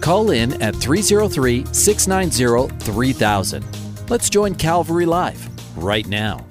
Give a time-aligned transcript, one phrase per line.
[0.00, 3.64] Call in at 303 690 3000.
[4.10, 6.44] Let's join Calvary Live right now.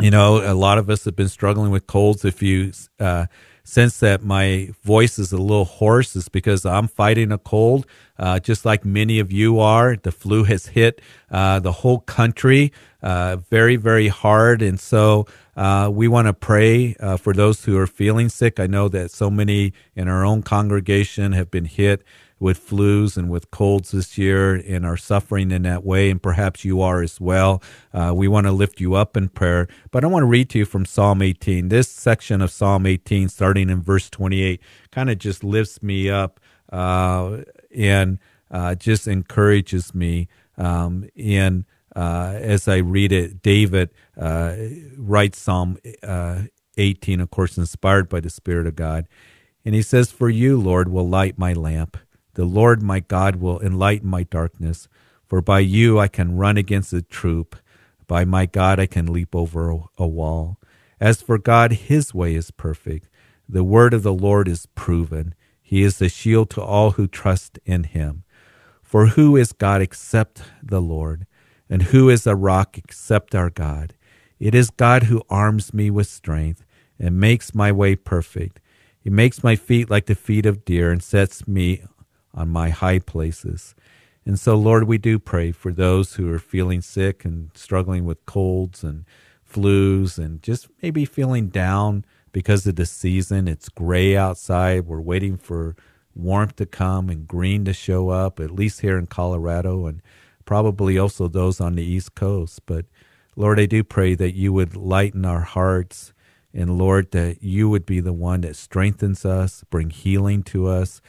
[0.00, 2.24] you know, a lot of us have been struggling with colds.
[2.24, 3.26] If you uh,
[3.64, 7.86] sense that my voice is a little hoarse, it's because I'm fighting a cold,
[8.18, 9.96] uh, just like many of you are.
[9.96, 11.00] The flu has hit
[11.30, 12.72] uh, the whole country
[13.02, 14.62] uh, very, very hard.
[14.62, 18.58] And so uh, we want to pray uh, for those who are feeling sick.
[18.58, 22.02] I know that so many in our own congregation have been hit
[22.42, 26.64] with flus and with colds this year and are suffering in that way, and perhaps
[26.64, 27.62] you are as well.
[27.94, 29.68] Uh, we want to lift you up in prayer.
[29.92, 31.68] But I want to read to you from Psalm 18.
[31.68, 34.60] This section of Psalm 18, starting in verse 28,
[34.90, 36.40] kind of just lifts me up
[36.72, 37.42] uh,
[37.72, 38.18] and
[38.50, 40.26] uh, just encourages me.
[40.58, 41.64] Um, and
[41.94, 44.56] uh, as I read it, David uh,
[44.96, 46.42] writes Psalm uh,
[46.76, 49.06] 18, of course, inspired by the Spirit of God.
[49.64, 51.96] And he says, For you, Lord, will light my lamp.
[52.34, 54.88] The Lord my God will enlighten my darkness.
[55.26, 57.56] For by you I can run against a troop.
[58.06, 60.58] By my God I can leap over a wall.
[61.00, 63.08] As for God, his way is perfect.
[63.48, 65.34] The word of the Lord is proven.
[65.60, 68.24] He is the shield to all who trust in him.
[68.82, 71.26] For who is God except the Lord?
[71.68, 73.94] And who is a rock except our God?
[74.38, 76.64] It is God who arms me with strength
[76.98, 78.60] and makes my way perfect.
[79.00, 81.82] He makes my feet like the feet of deer and sets me
[82.34, 83.74] on my high places.
[84.24, 88.24] And so, Lord, we do pray for those who are feeling sick and struggling with
[88.24, 89.04] colds and
[89.48, 93.48] flus and just maybe feeling down because of the season.
[93.48, 94.86] It's gray outside.
[94.86, 95.76] We're waiting for
[96.14, 100.00] warmth to come and green to show up, at least here in Colorado and
[100.44, 102.60] probably also those on the East Coast.
[102.66, 102.86] But
[103.36, 106.12] Lord, I do pray that you would lighten our hearts.
[106.54, 111.00] And Lord, that you would be the one that strengthens us, bring healing to us,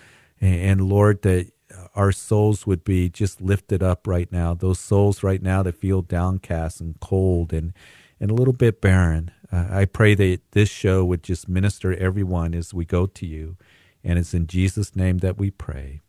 [0.44, 1.52] and Lord, that
[1.96, 4.54] our souls would be just lifted up right now.
[4.54, 7.74] Those souls right now that feel downcast and cold and,
[8.20, 9.32] and a little bit barren.
[9.52, 13.58] Uh, I pray that this show would just minister everyone as we go to you.
[14.04, 16.02] And it's in Jesus' name that we pray.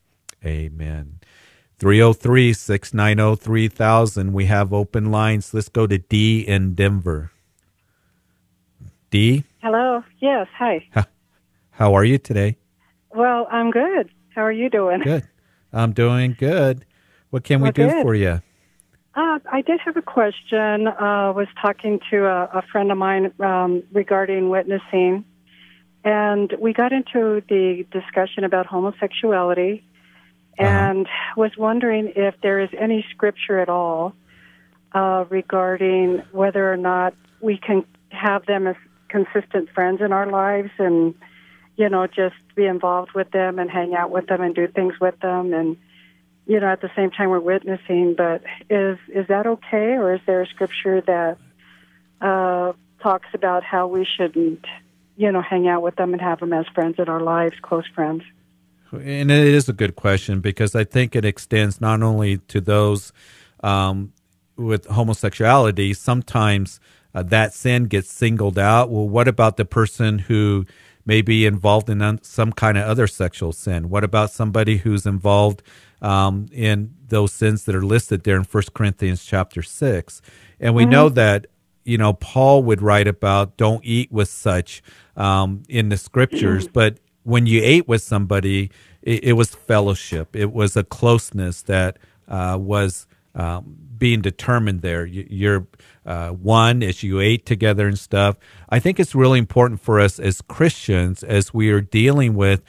[0.45, 1.21] Amen.
[1.79, 4.33] 303 690 3000.
[4.33, 5.55] We have open lines.
[5.55, 7.31] Let's go to D in Denver.
[9.11, 9.45] D?
[9.63, 10.03] Hello.
[10.19, 10.49] Yes.
[10.57, 10.87] Hi.
[11.71, 12.57] How are you today?
[13.11, 14.11] Well, I'm good.
[14.35, 15.01] How are you doing?
[15.01, 15.29] Good.
[15.73, 16.85] I'm doing good.
[17.31, 18.03] What can we Well, do good.
[18.03, 18.41] for you?
[19.15, 20.89] Uh, I did have a question.
[20.89, 25.25] Uh, was talking to a, a friend of mine um, regarding witnessing,
[26.05, 29.85] and we got into the discussion about homosexuality,
[30.59, 34.15] and was wondering if there is any scripture at all
[34.95, 38.77] uh, regarding whether or not we can have them as
[39.09, 41.15] consistent friends in our lives, and
[41.77, 44.95] you know, just be involved with them and hang out with them and do things
[45.01, 45.77] with them and
[46.47, 50.21] you know, at the same time we're witnessing, but is is that okay, or is
[50.27, 51.39] there a scripture that
[52.21, 52.73] uh,
[53.03, 54.65] talks about how we shouldn't,
[55.17, 57.87] you know, hang out with them and have them as friends in our lives, close
[57.95, 58.23] friends?
[58.93, 63.13] And it is a good question because I think it extends not only to those
[63.61, 64.13] um,
[64.57, 66.79] with homosexuality, sometimes
[67.15, 68.91] uh, that sin gets singled out.
[68.91, 70.67] Well, what about the person who
[71.07, 73.89] may be involved in some kind of other sexual sin?
[73.89, 75.63] What about somebody who's involved
[76.03, 80.23] um, in those sins that are listed there in First Corinthians chapter 6?
[80.61, 81.47] And we know that
[81.85, 84.83] you know, Paul would write about don't eat with such
[85.17, 88.71] um, in the scriptures, but when you ate with somebody,
[89.03, 90.35] it, it was fellowship.
[90.35, 95.07] It was a closeness that uh, was um, being determined there.
[95.07, 95.67] You, you're
[96.05, 98.37] uh, one as you ate together and stuff.
[98.69, 102.63] I think it's really important for us as Christians as we are dealing with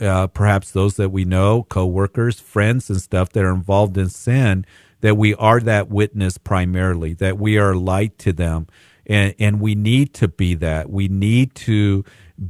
[0.00, 4.66] uh, perhaps those that we know, coworkers, friends, and stuff that are involved in sin,
[5.02, 8.66] that we are that witness primarily, that we are light to them,
[9.06, 10.90] and and we need to be that.
[10.90, 12.04] We need to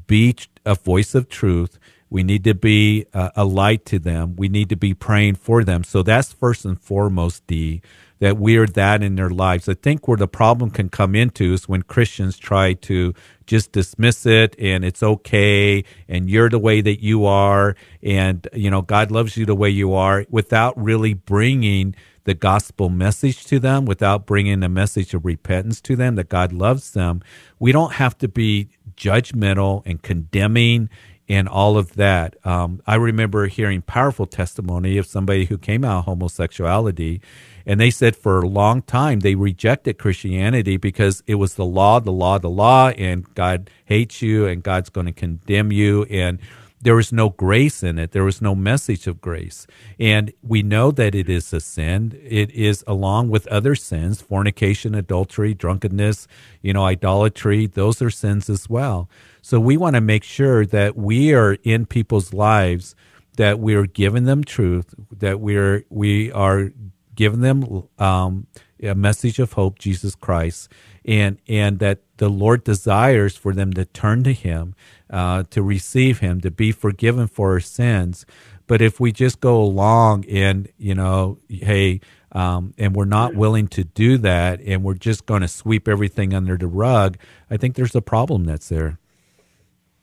[0.06, 1.78] be a voice of truth.
[2.08, 4.36] We need to be uh, a light to them.
[4.36, 5.84] We need to be praying for them.
[5.84, 7.82] So that's first and foremost, D,
[8.18, 9.68] that we are that in their lives.
[9.68, 13.14] I think where the problem can come into is when Christians try to
[13.46, 18.70] just dismiss it and it's okay and you're the way that you are and you
[18.70, 23.60] know God loves you the way you are without really bringing the gospel message to
[23.60, 27.22] them without bringing the message of repentance to them that God loves them
[27.60, 30.88] we don't have to be judgmental and condemning
[31.28, 32.36] and all of that.
[32.46, 37.20] Um, I remember hearing powerful testimony of somebody who came out of homosexuality,
[37.66, 41.98] and they said for a long time they rejected Christianity because it was the law,
[41.98, 46.38] the law, the law, and God hates you, and God's going to condemn you, and
[46.80, 48.12] there was no grace in it.
[48.12, 49.66] There was no message of grace.
[49.98, 52.16] And we know that it is a sin.
[52.22, 56.28] It is along with other sins, fornication, adultery, drunkenness,
[56.62, 57.66] you know, idolatry.
[57.66, 59.08] Those are sins as well.
[59.42, 62.94] So we want to make sure that we are in people's lives,
[63.36, 66.70] that we are giving them truth, that we are, we are
[67.16, 68.46] giving them um,
[68.82, 70.68] a message of hope, Jesus Christ,
[71.04, 74.74] and and that the Lord desires for them to turn to Him,
[75.10, 78.26] uh, to receive Him, to be forgiven for our sins.
[78.66, 82.00] But if we just go along and you know, hey,
[82.32, 86.34] um, and we're not willing to do that, and we're just going to sweep everything
[86.34, 87.16] under the rug,
[87.50, 88.98] I think there's a problem that's there.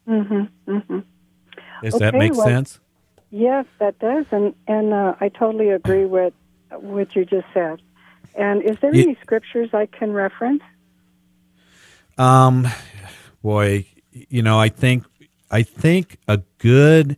[0.08, 0.72] Mm-hmm.
[0.72, 1.00] Mm-hmm.
[1.84, 2.80] Does that make well- sense?
[3.36, 6.34] Yes, that does, and and uh, I totally agree with
[6.82, 7.82] what you just said.
[8.36, 10.64] And is there Ye- any scriptures I can reference?
[12.18, 12.68] Um,
[13.42, 15.06] boy, you know, I think
[15.50, 17.18] I think a good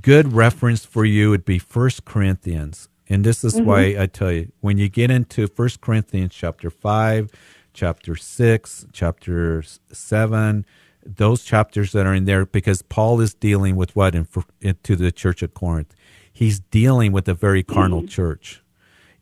[0.00, 4.52] good reference for you would be First Corinthians, and this is why I tell you
[4.60, 7.30] when you get into First Corinthians chapter five,
[7.72, 10.66] chapter six, chapter seven.
[11.06, 14.26] Those chapters that are in there, because Paul is dealing with what in,
[14.62, 15.94] in to the church at Corinth,
[16.34, 18.62] he's dealing with a very carnal church,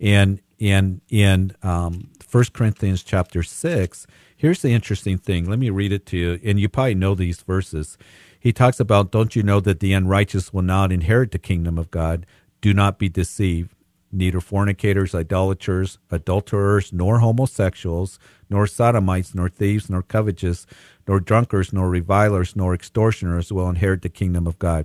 [0.00, 5.49] and in in um, 1 Corinthians chapter six, here's the interesting thing.
[5.49, 7.97] Let me read it to you, and you probably know these verses.
[8.40, 11.92] He talks about, "Don't you know that the unrighteous will not inherit the kingdom of
[11.92, 12.26] God?
[12.61, 13.75] Do not be deceived."
[14.14, 18.19] Neither fornicators, idolaters, adulterers, nor homosexuals,
[18.50, 20.66] nor sodomites, nor thieves, nor covetous,
[21.09, 24.85] nor drunkards, nor revilers, nor extortioners will inherit the kingdom of God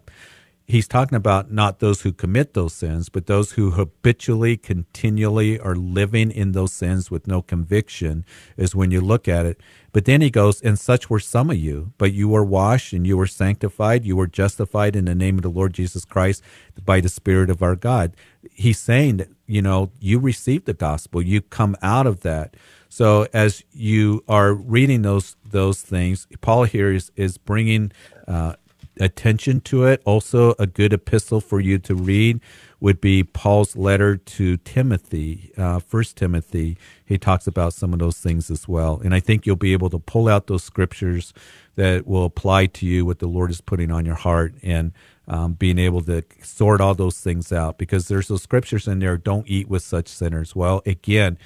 [0.67, 5.75] he's talking about not those who commit those sins, but those who habitually, continually are
[5.75, 8.25] living in those sins with no conviction,
[8.57, 9.61] is when you look at it.
[9.93, 13.07] But then he goes, And such were some of you, but you were washed and
[13.07, 16.43] you were sanctified, you were justified in the name of the Lord Jesus Christ
[16.83, 18.13] by the Spirit of our God.
[18.51, 22.55] He's saying that, you know, you received the gospel, you come out of that.
[22.89, 27.91] So as you are reading those those things, Paul here is, is bringing
[28.27, 28.55] uh,
[28.99, 30.01] attention to it.
[30.05, 32.39] Also, a good epistle for you to read
[32.79, 36.77] would be Paul's letter to Timothy, uh, First Timothy.
[37.05, 39.89] He talks about some of those things as well, and I think you'll be able
[39.89, 41.33] to pull out those scriptures
[41.75, 44.91] that will apply to you what the Lord is putting on your heart and.
[45.29, 49.17] Um, being able to sort all those things out because there's those scriptures in there
[49.17, 51.37] don't eat with such sinners well again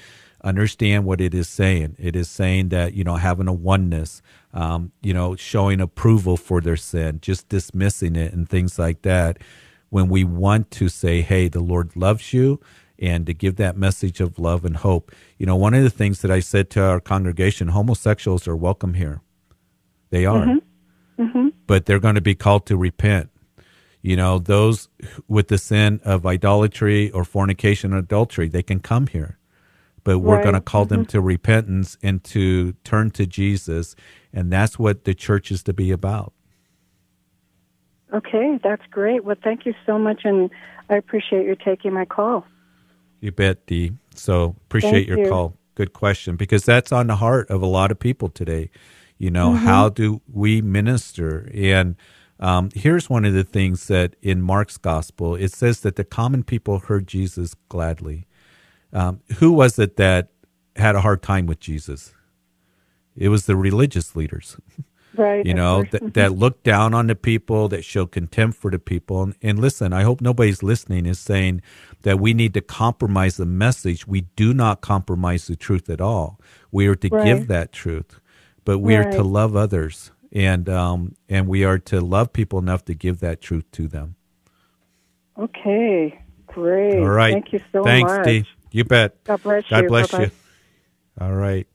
[0.44, 1.96] understand what it is saying.
[2.00, 4.22] It is saying that, you know, having a oneness,
[4.54, 9.40] um, you know, showing approval for their sin, just dismissing it and things like that.
[9.90, 12.62] When we want to say, hey, the Lord loves you,
[13.02, 15.12] and to give that message of love and hope.
[15.38, 18.94] You know, one of the things that I said to our congregation homosexuals are welcome
[18.94, 19.22] here.
[20.12, 20.46] They are.
[20.46, 21.24] Mm-hmm.
[21.24, 21.48] Mm-hmm.
[21.66, 23.30] But they're going to be called to repent.
[24.04, 24.88] You know, those
[25.28, 29.38] with the sin of idolatry or fornication or adultery, they can come here
[30.04, 30.44] but we're right.
[30.44, 30.96] going to call mm-hmm.
[30.96, 33.96] them to repentance and to turn to Jesus.
[34.34, 36.34] And that's what the church is to be about.
[38.14, 39.24] Okay, that's great.
[39.24, 40.50] Well, thank you so much, and
[40.90, 42.46] I appreciate you taking my call.
[43.22, 43.94] You bet, Dee.
[44.16, 45.30] So appreciate thank your you.
[45.30, 45.56] call.
[45.76, 48.70] Good question, because that's on the heart of a lot of people today.
[49.18, 49.66] You know, mm-hmm.
[49.66, 51.50] how do we minister?
[51.54, 51.96] And
[52.40, 56.44] um, here's one of the things that in Mark's gospel it says that the common
[56.44, 58.26] people heard Jesus gladly.
[58.94, 60.30] Um, who was it that
[60.76, 62.14] had a hard time with Jesus?
[63.16, 64.58] It was the religious leaders.
[65.14, 65.46] Right.
[65.46, 69.24] you know, that, that looked down on the people, that showed contempt for the people.
[69.24, 71.62] And, and listen, I hope nobody's listening is saying
[72.04, 74.08] that we need to compromise the message.
[74.08, 76.40] We do not compromise the truth at all.
[76.72, 77.26] We are to right.
[77.26, 78.20] give that truth,
[78.64, 79.08] but we right.
[79.08, 80.12] are to love others.
[80.32, 84.16] And um, and we are to love people enough to give that truth to them.
[85.38, 87.00] Okay, great.
[87.00, 87.34] All right.
[87.34, 88.24] Thank you so Thanks, much.
[88.24, 88.61] Thanks, Dee.
[88.72, 89.24] You bet.
[89.26, 89.88] God bless God you.
[89.88, 90.24] bless Bye-bye.
[90.26, 90.32] you.
[91.20, 91.68] All right.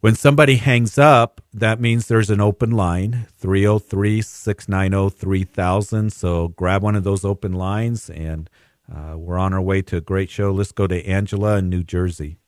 [0.00, 6.12] When somebody hangs up, that means there's an open line 303 690 3000.
[6.12, 8.48] So grab one of those open lines, and
[8.94, 10.52] uh, we're on our way to a great show.
[10.52, 12.38] Let's go to Angela in New Jersey.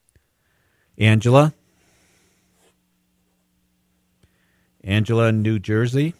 [0.98, 1.54] Angela?
[4.84, 6.14] Angela in New Jersey?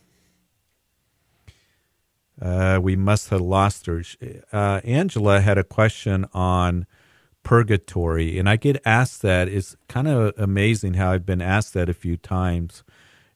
[2.41, 4.03] Uh, we must have lost her.
[4.53, 6.87] Uh, Angela had a question on
[7.43, 9.49] purgatory, and I get asked that.
[9.49, 12.85] It's kind of amazing how I've been asked that a few times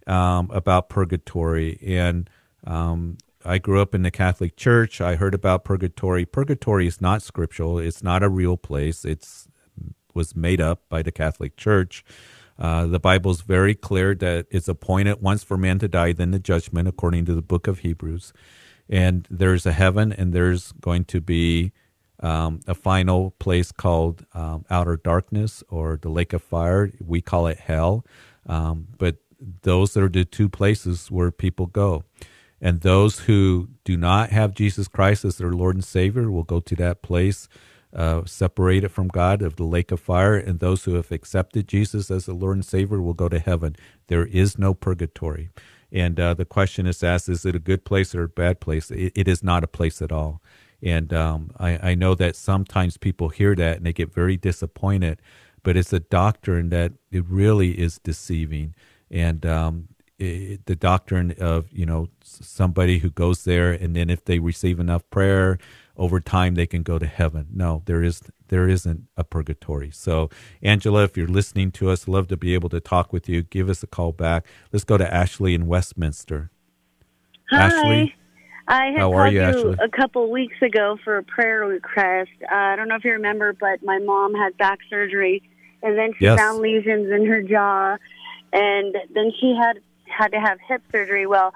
[0.07, 1.79] um, about purgatory.
[1.85, 2.31] And
[2.65, 5.01] um, I grew up in the Catholic Church.
[5.01, 6.25] I heard about purgatory.
[6.25, 7.79] Purgatory is not scriptural.
[7.79, 9.05] It's not a real place.
[9.05, 9.49] It's
[10.15, 12.05] was made up by the Catholic Church.
[12.59, 16.33] Uh, the Bible is very clear that it's appointed once for man to die, then
[16.33, 18.33] the judgment, according to the book of Hebrews
[18.93, 21.73] and there's a heaven and there's going to be
[22.21, 26.93] um, a final place called um, outer darkness or the lake of fire.
[27.01, 28.05] We call it hell.
[28.47, 29.17] Um, but
[29.63, 32.05] those are the two places where people go.
[32.61, 36.61] And those who do not have jesus christ as their lord and savior will go
[36.61, 37.49] to that place
[37.93, 40.37] uh, separated from god of the lake of fire.
[40.37, 43.75] And those who have accepted jesus as the lord and savior will go to heaven.
[44.09, 45.49] There is no purgatory
[45.93, 48.91] and uh, the question is asked: Is it a good place or a bad place?
[48.91, 50.41] it, it is not a place at all.
[50.83, 55.21] And um, I, I know that sometimes people hear that and they get very disappointed.
[55.63, 58.75] But it's a doctrine that it really is deceiving.
[59.13, 64.25] And um, it, the doctrine of you know somebody who goes there and then if
[64.25, 65.59] they receive enough prayer
[65.97, 67.49] over time they can go to heaven.
[67.53, 69.91] No, there is there isn't a purgatory.
[69.91, 70.29] So,
[70.63, 73.43] Angela, if you're listening to us, love to be able to talk with you.
[73.43, 74.47] Give us a call back.
[74.73, 76.51] Let's go to Ashley in Westminster.
[77.51, 77.67] Hi.
[77.67, 78.15] Ashley,
[78.69, 79.77] I had how called you, you Ashley?
[79.83, 82.31] a couple weeks ago for a prayer request.
[82.51, 85.43] Uh, I don't know if you remember, but my mom had back surgery,
[85.83, 86.39] and then she Yes.
[86.39, 87.97] found lesions in her jaw,
[88.53, 91.27] and then she had had to have hip surgery.
[91.27, 91.55] Well,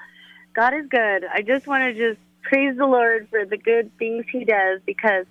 [0.54, 1.24] God is good.
[1.32, 5.26] I just want to just praise the Lord for the good things He does because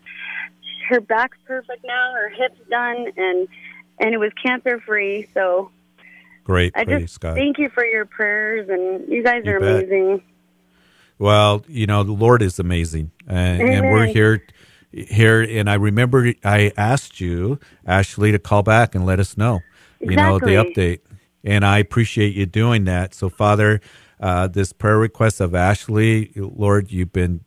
[0.89, 3.47] her back's perfect now, her hip's done, and
[3.99, 5.27] and it was cancer free.
[5.33, 5.71] So
[6.43, 7.35] Great, I praise just God.
[7.35, 9.85] thank you for your prayers, and you guys You are bet.
[9.85, 10.23] amazing.
[11.17, 14.43] Well, you know, the Lord is amazing, and, and we're here,
[14.91, 15.41] here.
[15.41, 19.61] And I remember I asked you, Ashley, to call back and let us know,
[20.01, 20.99] you know, the update.
[21.43, 23.13] And I appreciate you doing that.
[23.13, 23.79] So, Father,
[24.19, 26.31] uh, this prayer request of Ashley.
[26.35, 27.41] Lord, you've been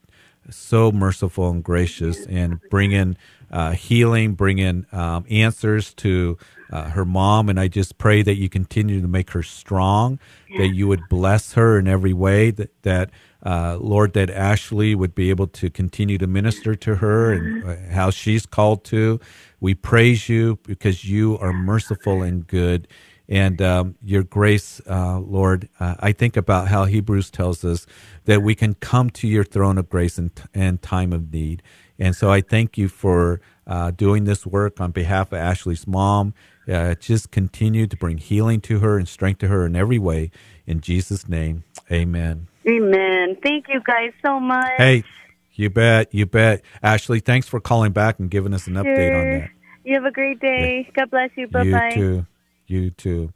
[0.50, 3.16] so merciful and gracious and bringing
[3.50, 6.38] uh, healing, bringing um, answers to
[6.70, 7.48] uh, her mom.
[7.48, 10.18] And I just pray that you continue to make her strong,
[10.56, 13.10] that you would bless her in every way, that, that
[13.44, 17.76] uh, Lord, that Ashley would be able to continue to minister to her and uh,
[17.92, 19.20] how she's called to.
[19.60, 22.88] We praise you because you are merciful and good.
[23.28, 27.87] And um, your grace, uh, Lord, uh, I think about how Hebrews tells us
[28.25, 31.62] that we can come to your throne of grace in, in time of need.
[31.99, 36.32] And so I thank you for uh, doing this work on behalf of Ashley's mom.
[36.66, 40.30] Uh, just continue to bring healing to her and strength to her in every way.
[40.66, 42.47] In Jesus' name, amen.
[42.68, 43.37] Amen.
[43.42, 44.70] Thank you guys so much.
[44.76, 45.04] Hey,
[45.54, 46.14] you bet.
[46.14, 46.62] You bet.
[46.82, 49.50] Ashley, thanks for calling back and giving us an update on that.
[49.85, 50.87] You have a great day.
[50.87, 50.92] Yeah.
[50.94, 51.47] God bless you.
[51.49, 51.88] Bye bye.
[51.88, 52.26] You too.
[52.70, 53.32] You to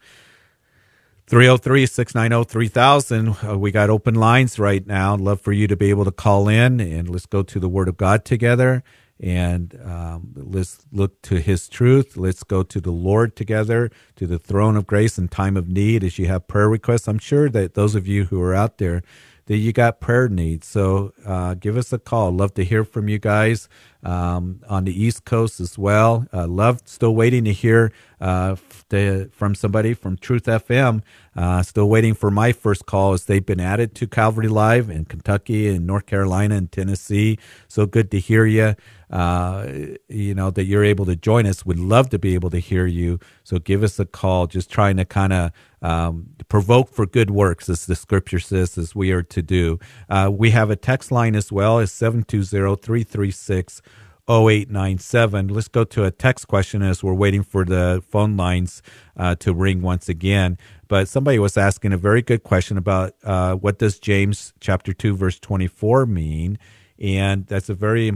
[1.29, 3.29] 303 690 3000.
[3.43, 5.17] Uh, we got open lines right now.
[5.17, 7.89] Love for you to be able to call in and let's go to the Word
[7.89, 8.83] of God together
[9.19, 12.17] and um, let's look to His truth.
[12.17, 16.03] Let's go to the Lord together, to the throne of grace in time of need.
[16.05, 19.03] As you have prayer requests, I'm sure that those of you who are out there,
[19.47, 20.67] that you got prayer needs.
[20.67, 22.33] So uh, give us a call.
[22.33, 23.69] Love to hear from you guys
[24.03, 26.27] um, on the East Coast as well.
[26.33, 28.57] Uh, love still waiting to hear uh,
[28.91, 31.03] to, from somebody from Truth FM.
[31.35, 35.05] Uh, still waiting for my first call as they've been added to Calvary Live in
[35.05, 37.39] Kentucky and North Carolina and Tennessee.
[37.69, 38.75] So good to hear you.
[39.11, 39.67] Uh,
[40.09, 41.67] you know that you're able to join us.
[41.67, 43.21] Would love to be able to hear you.
[43.45, 44.47] So give us a call.
[44.47, 48.95] Just trying to kind of um, provoke for good works, as the scripture says, as
[48.95, 49.79] we are to do.
[50.09, 51.79] Uh, we have a text line as well.
[51.79, 53.83] It's 720 336
[54.29, 55.49] 0897.
[55.49, 58.83] Let's go to a text question as we're waiting for the phone lines
[59.17, 60.59] uh, to ring once again.
[60.89, 65.17] But somebody was asking a very good question about uh, what does James chapter 2
[65.17, 66.59] verse 24 mean?
[66.99, 68.09] And that's a very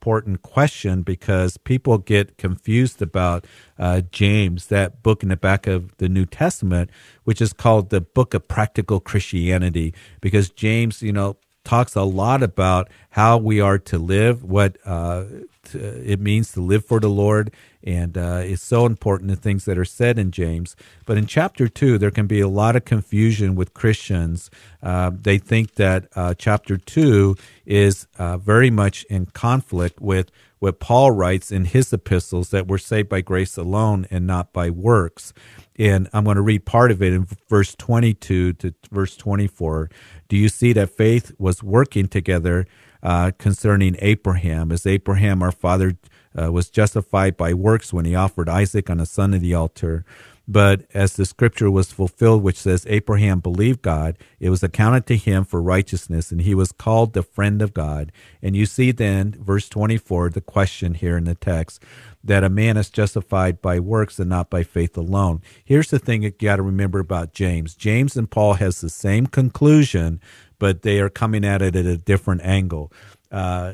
[0.00, 3.44] important question because people get confused about
[3.78, 6.90] uh, James, that book in the back of the New Testament,
[7.24, 12.42] which is called the Book of Practical Christianity, because James, you know, talks a lot
[12.42, 15.24] about how we are to live, what uh,
[15.70, 19.64] to, it means to live for the Lord, and uh, it's so important the things
[19.64, 20.76] that are said in James.
[21.06, 24.50] But in chapter two, there can be a lot of confusion with Christians.
[24.82, 30.30] Uh, they think that uh, chapter two is uh, very much in conflict with
[30.60, 34.70] what Paul writes in his epistles that we're saved by grace alone and not by
[34.70, 35.32] works.
[35.78, 39.90] And I'm going to read part of it in verse 22 to verse 24.
[40.28, 42.66] Do you see that faith was working together
[43.02, 45.92] uh, concerning Abraham, as Abraham, our father,
[46.40, 50.04] uh, was justified by works when he offered Isaac on the son of the altar?
[50.50, 55.16] But as the scripture was fulfilled, which says, Abraham believed God, it was accounted to
[55.16, 58.10] him for righteousness, and he was called the friend of God.
[58.42, 61.84] And you see then, verse 24, the question here in the text,
[62.24, 65.40] that a man is justified by works and not by faith alone.
[65.64, 67.76] Here's the thing you got to remember about James.
[67.76, 70.20] James and Paul has the same conclusion,
[70.60, 72.92] but they are coming at it at a different angle.
[73.32, 73.72] Uh,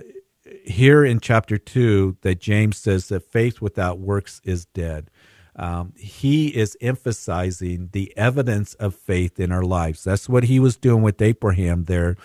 [0.64, 5.10] here in chapter 2, that James says that faith without works is dead
[5.56, 10.04] um, he is emphasizing the evidence of faith in our lives.
[10.04, 12.16] That's what he was doing with Abraham there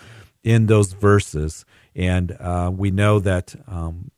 [0.44, 1.64] in those verses.
[1.96, 4.10] And uh, we know that um,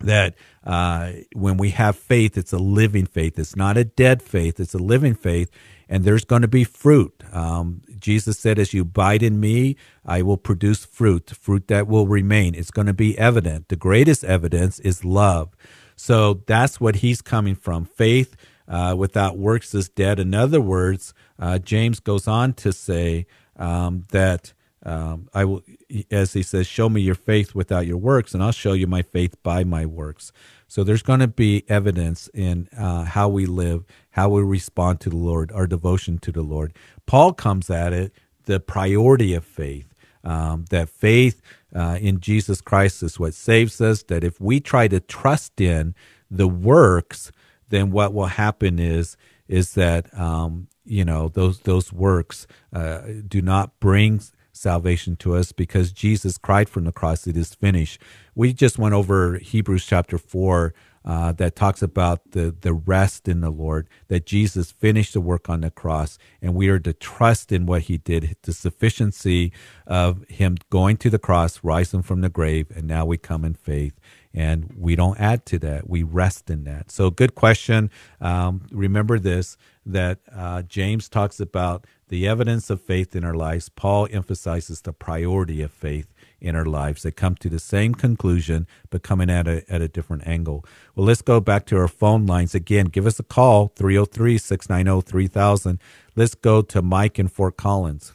[0.00, 3.36] that uh, when we have faith, it's a living faith.
[3.36, 4.60] It's not a dead faith.
[4.60, 5.50] It's a living faith,
[5.88, 7.22] and there's going to be fruit.
[7.32, 12.06] Um, Jesus said, "As you abide in me, I will produce fruit, fruit that will
[12.06, 13.68] remain." It's going to be evident.
[13.68, 15.56] The greatest evidence is love.
[15.96, 17.84] So that's what he's coming from.
[17.84, 18.36] Faith
[18.68, 20.20] uh, without works is dead.
[20.20, 24.52] In other words, uh, James goes on to say um, that
[24.84, 25.62] um, I will,
[26.10, 29.02] as he says, show me your faith without your works, and I'll show you my
[29.02, 30.32] faith by my works.
[30.68, 35.10] So there's going to be evidence in uh, how we live, how we respond to
[35.10, 36.74] the Lord, our devotion to the Lord.
[37.06, 38.12] Paul comes at it
[38.44, 39.94] the priority of faith.
[40.24, 41.40] Um, that faith
[41.74, 44.02] uh, in Jesus Christ is what saves us.
[44.04, 45.94] That if we try to trust in
[46.30, 47.32] the works,
[47.70, 53.40] then what will happen is is that um, you know those those works uh, do
[53.40, 54.20] not bring
[54.58, 58.02] salvation to us because Jesus cried from the cross, "It is finished."
[58.36, 63.40] We just went over Hebrews chapter four uh, that talks about the, the rest in
[63.40, 67.52] the Lord, that Jesus finished the work on the cross, and we are to trust
[67.52, 69.52] in what he did, the sufficiency
[69.86, 73.54] of him going to the cross, rising from the grave, and now we come in
[73.54, 73.94] faith.
[74.34, 75.88] and we don't add to that.
[75.88, 76.90] We rest in that.
[76.92, 77.90] So, good question.
[78.20, 83.68] Um, remember this that uh, James talks about the evidence of faith in our lives.
[83.68, 87.02] Paul emphasizes the priority of faith in our lives.
[87.02, 90.64] They come to the same conclusion, but coming at a, at a different angle.
[90.94, 92.86] Well, let's go back to our phone lines again.
[92.86, 95.78] Give us a call, 303 690 3000.
[96.16, 98.12] Let's go to Mike in Fort Collins.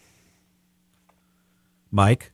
[1.92, 2.32] Mike?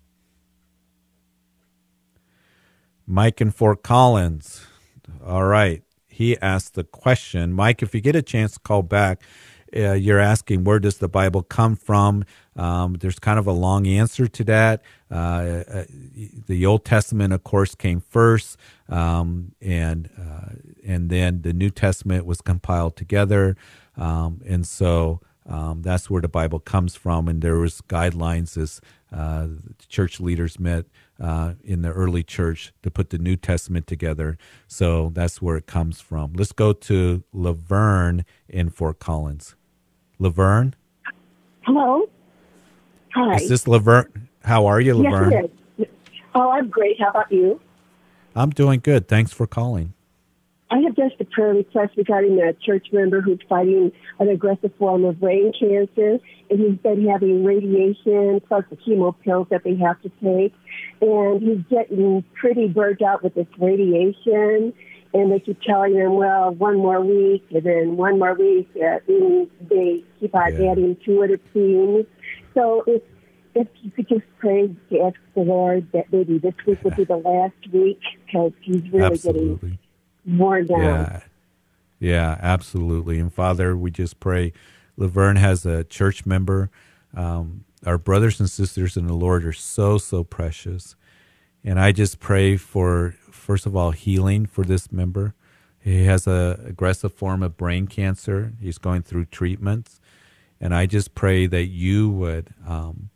[3.06, 4.66] Mike in Fort Collins.
[5.26, 5.84] All right.
[6.08, 7.54] He asked the question.
[7.54, 9.22] Mike, if you get a chance to call back,
[9.76, 12.26] uh, you're asking where does the Bible come from?
[12.56, 14.82] Um, there's kind of a long answer to that.
[15.12, 15.86] Uh, uh,
[16.48, 18.58] the Old Testament, of course, came first,
[18.90, 20.56] um, and uh,
[20.86, 23.56] and then the New Testament was compiled together,
[23.96, 27.28] um, and so um, that's where the Bible comes from.
[27.28, 29.48] And there was guidelines as uh,
[29.88, 30.86] church leaders met
[31.20, 34.38] uh, in the early church to put the New Testament together.
[34.68, 36.34] So that's where it comes from.
[36.34, 39.56] Let's go to Laverne in Fort Collins.
[40.20, 40.76] Laverne.
[41.62, 42.10] Hello.
[43.16, 43.36] Hi.
[43.36, 44.30] Is this Laverne?
[44.44, 45.32] How are you, Laverne?
[45.32, 45.46] Yes,
[45.78, 45.88] it is.
[46.36, 47.00] Oh, I'm great.
[47.00, 47.60] How about you?
[48.36, 49.08] I'm doing good.
[49.08, 49.94] Thanks for calling.
[50.72, 55.04] I have just a prayer request regarding a church member who's fighting an aggressive form
[55.04, 60.00] of brain cancer, and he's been having radiation plus the chemo pills that they have
[60.04, 60.54] to take,
[61.02, 64.74] and he's getting pretty burnt out with this radiation.
[65.14, 69.00] And they keep telling them, well, one more week, and then one more week, uh,
[69.08, 70.72] and they keep on yeah.
[70.72, 72.06] adding to it, it seems.
[72.54, 73.02] So if
[73.56, 77.04] if you could just pray to ask the Lord that maybe this week would be
[77.04, 79.56] the last week because he's really Absolutely.
[79.56, 79.80] getting
[80.26, 80.80] more down.
[80.80, 81.22] Yeah.
[82.00, 83.20] Yeah, absolutely.
[83.20, 84.54] And Father, we just pray.
[84.96, 86.70] Laverne has a church member.
[87.14, 90.96] Um, our brothers and sisters in the Lord are so, so precious.
[91.64, 95.34] And I just pray for, first of all, healing for this member.
[95.80, 98.54] He has a aggressive form of brain cancer.
[98.62, 100.00] He's going through treatments.
[100.62, 103.10] And I just pray that you would um,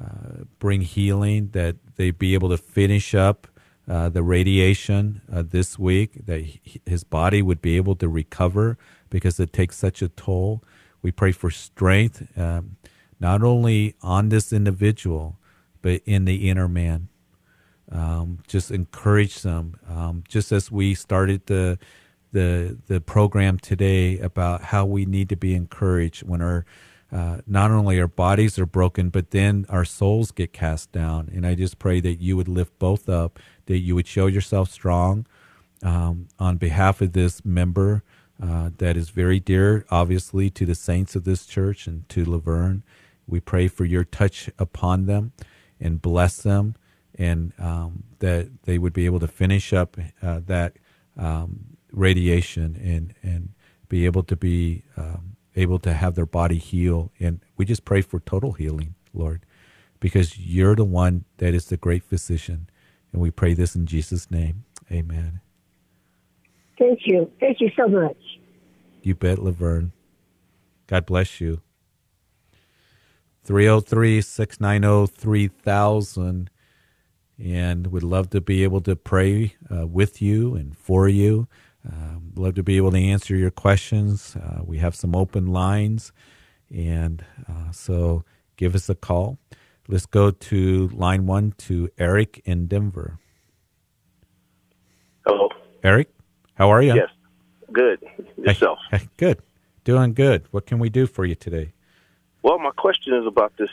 [0.00, 3.48] uh, bring healing, that they be able to finish up
[3.88, 8.78] uh, the radiation uh, this week, that he, his body would be able to recover
[9.10, 10.62] because it takes such a toll.
[11.02, 12.76] We pray for strength, um,
[13.18, 15.38] not only on this individual,
[15.82, 17.08] but in the inner man.
[17.90, 19.76] Um, just encourage them.
[19.88, 21.78] Um, just as we started the
[22.32, 26.64] the the program today about how we need to be encouraged when our
[27.12, 31.28] uh, not only our bodies are broken, but then our souls get cast down.
[31.34, 34.70] And I just pray that you would lift both up, that you would show yourself
[34.70, 35.26] strong
[35.82, 38.04] um, on behalf of this member
[38.42, 42.82] uh, that is very dear, obviously, to the saints of this church and to Laverne.
[43.26, 45.32] We pray for your touch upon them
[45.78, 46.74] and bless them,
[47.18, 50.74] and um, that they would be able to finish up uh, that
[51.16, 53.50] um, radiation and and
[53.88, 57.12] be able to be um, able to have their body heal.
[57.20, 59.44] And we just pray for total healing, Lord,
[59.98, 62.70] because you're the one that is the great physician.
[63.12, 64.64] And we pray this in Jesus' name.
[64.90, 65.40] Amen.
[66.78, 67.30] Thank you.
[67.40, 68.16] Thank you so much.
[69.02, 69.92] You bet, Laverne.
[70.86, 71.60] God bless you.
[73.44, 76.50] 303 690 3000.
[77.42, 81.48] And would love to be able to pray uh, with you and for you.
[81.90, 84.36] Um, love to be able to answer your questions.
[84.36, 86.12] Uh, we have some open lines,
[86.68, 88.24] and uh, so
[88.56, 89.38] give us a call.
[89.88, 93.18] Let's go to line one to Eric in Denver.
[95.26, 95.48] Hello,
[95.82, 96.10] Eric.
[96.54, 96.94] How are you?
[96.94, 97.08] Yes,
[97.72, 98.04] good.
[98.36, 98.78] Yourself?
[98.90, 99.42] Hey, hey, good.
[99.84, 100.46] Doing good.
[100.50, 101.72] What can we do for you today?
[102.42, 103.70] Well, my question is about this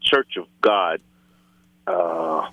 [0.00, 1.00] Church of God.
[1.86, 2.48] Uh,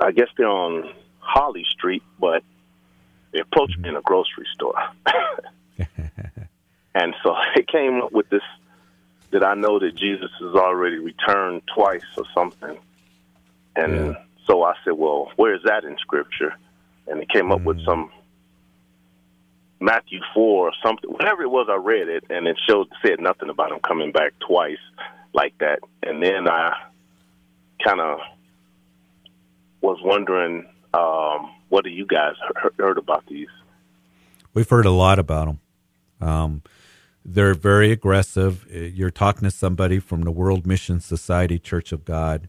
[0.00, 2.42] I guess they're on Holly Street, but
[3.32, 4.74] they approached me in a grocery store.
[6.94, 8.42] and so they came up with this
[9.30, 12.76] that I know that Jesus has already returned twice or something.
[13.76, 14.22] And yeah.
[14.46, 16.54] so I said, Well, where is that in scripture?
[17.06, 17.64] And they came up mm.
[17.64, 18.10] with some
[19.80, 23.48] Matthew four or something whatever it was I read it and it showed said nothing
[23.48, 24.78] about him coming back twice
[25.32, 25.78] like that.
[26.02, 26.74] And then I
[27.84, 28.18] kinda
[29.80, 32.34] was wondering um, what do you guys
[32.78, 33.48] heard about these?
[34.54, 36.28] We've heard a lot about them.
[36.28, 36.62] Um,
[37.24, 38.66] they're very aggressive.
[38.74, 42.48] Uh, you're talking to somebody from the World Mission Society Church of God,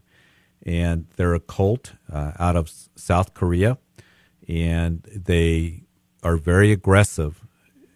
[0.64, 3.78] and they're a cult uh, out of South Korea,
[4.48, 5.84] and they
[6.22, 7.44] are very aggressive.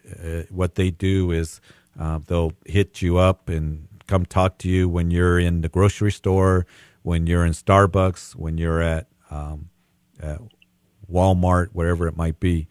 [0.07, 1.59] Uh, what they do is
[1.99, 6.11] uh, they'll hit you up and come talk to you when you're in the grocery
[6.11, 6.65] store,
[7.01, 9.69] when you're in Starbucks, when you're at um,
[11.11, 12.67] Walmart, whatever it might be.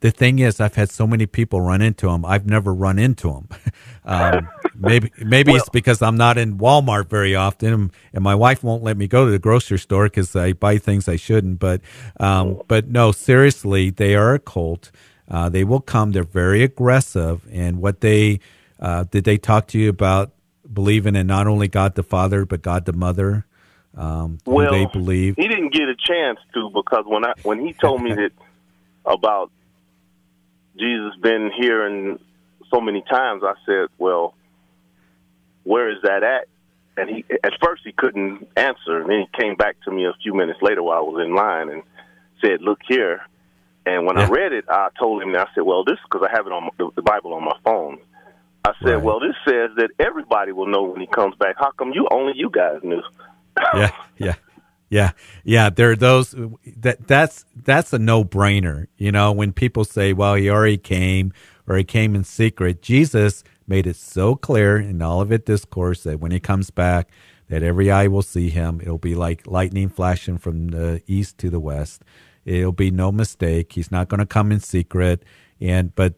[0.00, 2.24] The thing is, I've had so many people run into them.
[2.24, 3.48] I've never run into them.
[4.04, 8.64] um, maybe maybe well, it's because I'm not in Walmart very often, and my wife
[8.64, 11.60] won't let me go to the grocery store because I buy things I shouldn't.
[11.60, 11.82] But
[12.18, 14.90] um, but no, seriously, they are a cult.
[15.28, 16.10] Uh, they will come.
[16.12, 18.40] They're very aggressive, and what they
[18.80, 20.32] uh, did they talk to you about
[20.72, 23.46] believing in not only God the Father but God the Mother?
[23.96, 27.72] Um, well, they believe he didn't get a chance to because when I when he
[27.72, 28.30] told me that
[29.04, 29.50] about
[30.78, 32.18] Jesus been here and
[32.70, 34.34] so many times, I said, "Well,
[35.64, 36.46] where is that at?"
[36.96, 40.12] And he at first he couldn't answer, and then he came back to me a
[40.22, 41.82] few minutes later while I was in line and
[42.40, 43.22] said, "Look here."
[43.86, 44.26] And when yeah.
[44.26, 46.70] I read it, I told him, I said, "Well, this because I have it on
[46.78, 47.98] the Bible on my phone."
[48.64, 49.02] I said, right.
[49.02, 51.56] "Well, this says that everybody will know when he comes back.
[51.58, 53.02] How come you only you guys knew?"
[53.74, 54.34] Yeah, yeah,
[54.90, 55.10] yeah,
[55.44, 55.70] yeah.
[55.70, 56.34] There are those
[56.78, 58.86] that that's that's a no brainer.
[58.96, 61.32] You know, when people say, "Well, he already came,"
[61.66, 66.32] or "He came in secret," Jesus made it so clear in Olivet discourse that when
[66.32, 67.10] he comes back,
[67.48, 68.80] that every eye will see him.
[68.80, 72.02] It'll be like lightning flashing from the east to the west.
[72.44, 73.72] It'll be no mistake.
[73.74, 75.24] He's not going to come in secret.
[75.60, 76.14] And but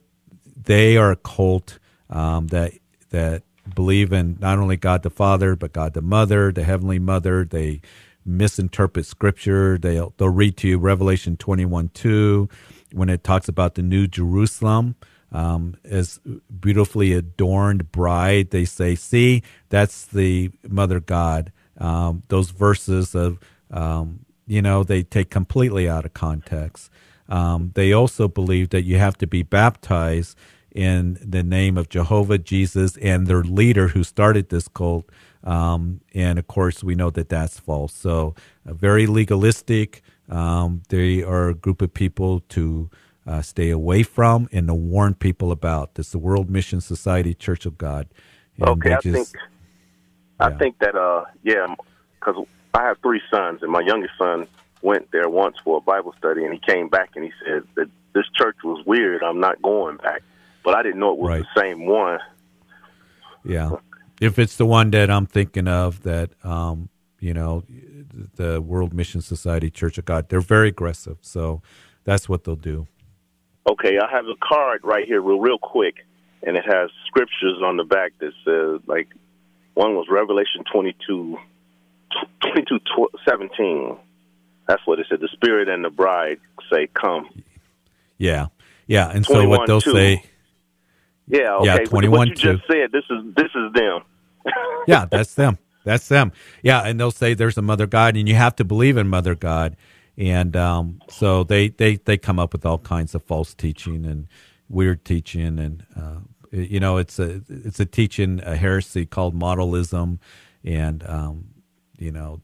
[0.56, 1.78] they are a cult
[2.08, 2.72] um, that
[3.10, 3.42] that
[3.74, 7.44] believe in not only God the Father but God the Mother, the Heavenly Mother.
[7.44, 7.80] They
[8.24, 9.78] misinterpret Scripture.
[9.78, 12.48] They'll they'll read to you Revelation twenty one two
[12.92, 14.96] when it talks about the New Jerusalem.
[15.32, 16.20] Um, as
[16.60, 23.38] beautifully adorned bride, they say, "See, that's the Mother God." Um, those verses of,
[23.70, 26.90] um, you know, they take completely out of context.
[27.28, 30.36] Um, they also believe that you have to be baptized
[30.74, 35.08] in the name of Jehovah, Jesus, and their leader who started this cult.
[35.44, 37.92] Um, and of course, we know that that's false.
[37.92, 38.34] So,
[38.66, 40.02] uh, very legalistic.
[40.28, 42.90] Um, they are a group of people to
[43.26, 45.90] uh, stay away from and to warn people about.
[45.96, 48.08] It's the World Mission Society Church of God.
[48.56, 50.46] And okay, I think yeah.
[50.46, 51.74] I think that uh yeah,
[52.18, 54.46] because I have three sons, and my youngest son
[54.82, 57.88] went there once for a Bible study, and he came back and he said that
[58.14, 59.22] this church was weird.
[59.22, 60.22] I'm not going back
[60.64, 61.44] but I didn't know it was right.
[61.54, 62.18] the same one.
[63.44, 63.72] Yeah,
[64.20, 67.64] if it's the one that I'm thinking of, that um, you know,
[68.36, 71.62] the World Mission Society Church of God, they're very aggressive, so
[72.04, 72.86] that's what they'll do.
[73.68, 75.96] Okay, I have a card right here, real real quick,
[76.42, 79.08] and it has scriptures on the back that says like
[79.74, 81.38] one was Revelation 22,
[82.42, 82.78] 22
[83.28, 83.96] 17.
[84.68, 85.20] That's what it said.
[85.20, 86.38] The Spirit and the bride
[86.72, 87.28] say, "Come."
[88.18, 88.46] Yeah,
[88.86, 89.92] yeah, and so what they'll 2.
[89.92, 90.24] say
[91.28, 91.66] yeah, okay.
[91.66, 92.28] Yeah, twenty one.
[92.28, 94.02] What you just said this is this is them.
[94.86, 95.58] yeah, that's them.
[95.84, 96.32] That's them.
[96.62, 99.34] Yeah, and they'll say there's a mother God, and you have to believe in mother
[99.34, 99.76] God,
[100.16, 104.28] and um, so they they they come up with all kinds of false teaching and
[104.68, 110.18] weird teaching, and uh, you know it's a it's a teaching a heresy called modalism,
[110.64, 111.46] and um,
[111.98, 112.40] you know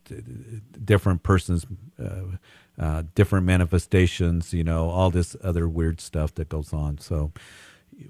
[0.85, 1.67] different persons.
[2.03, 2.37] Uh,
[2.79, 6.97] uh, different manifestations, you know, all this other weird stuff that goes on.
[6.99, 7.33] So,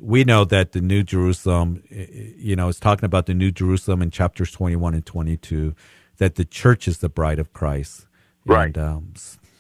[0.01, 4.11] we know that the New Jerusalem, you know, is talking about the New Jerusalem in
[4.11, 5.74] chapters 21 and 22,
[6.18, 8.07] that the church is the bride of Christ.
[8.44, 8.66] Right.
[8.66, 9.12] And, um,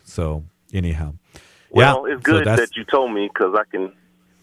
[0.04, 1.14] so, anyhow.
[1.70, 3.92] Well, yeah, it's good so that you told me because I can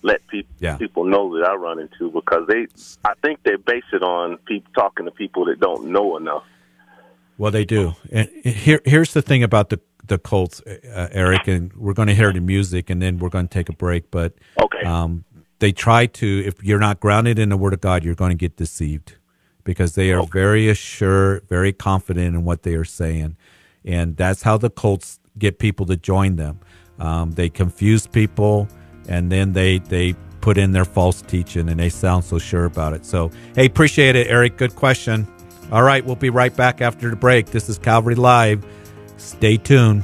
[0.01, 0.77] let people yeah.
[0.77, 2.67] people know that I run into because they,
[3.03, 6.43] I think they base it on people talking to people that don't know enough.
[7.37, 7.95] Well, they do.
[8.11, 12.13] And here, here's the thing about the the cults, uh, Eric, and we're going to
[12.13, 14.11] hear the music, and then we're going to take a break.
[14.11, 15.25] But okay, um,
[15.65, 18.35] they try to if you're not grounded in the word of god you're going to
[18.35, 19.15] get deceived
[19.63, 20.29] because they are okay.
[20.31, 23.35] very assured very confident in what they are saying.
[23.83, 26.59] And that's how the cults get people to join them.
[26.99, 28.69] Um, they confuse people
[29.09, 32.93] and then they they put in their false teaching and they sound so sure about
[32.93, 33.03] it.
[33.03, 34.57] So hey appreciate it eric.
[34.57, 35.27] Good question.
[35.71, 37.47] All right we'll be right back after the break.
[37.47, 38.63] This is calvary live.
[39.17, 40.03] Stay tuned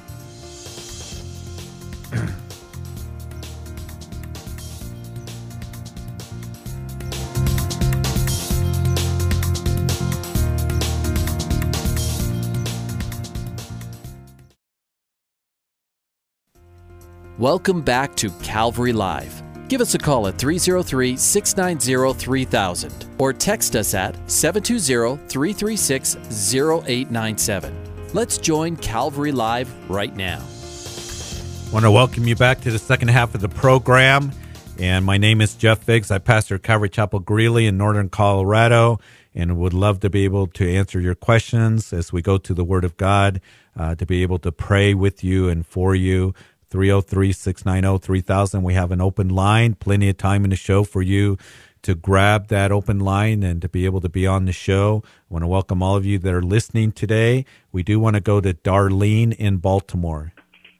[17.39, 19.41] Welcome back to Calvary Live.
[19.69, 26.17] Give us a call at 303 690 3000 or text us at 720 336
[26.53, 28.09] 0897.
[28.13, 30.39] Let's join Calvary Live right now.
[30.39, 34.33] I want to welcome you back to the second half of the program.
[34.77, 36.11] And my name is Jeff Figs.
[36.11, 38.99] I pastor Calvary Chapel Greeley in northern Colorado
[39.33, 42.65] and would love to be able to answer your questions as we go to the
[42.65, 43.39] Word of God,
[43.77, 46.33] uh, to be able to pray with you and for you
[46.71, 48.63] 303 690 3000.
[48.63, 51.37] We have an open line, plenty of time in the show for you
[51.81, 55.03] to grab that open line and to be able to be on the show.
[55.05, 57.45] I want to welcome all of you that are listening today.
[57.71, 60.31] We do want to go to Darlene in Baltimore.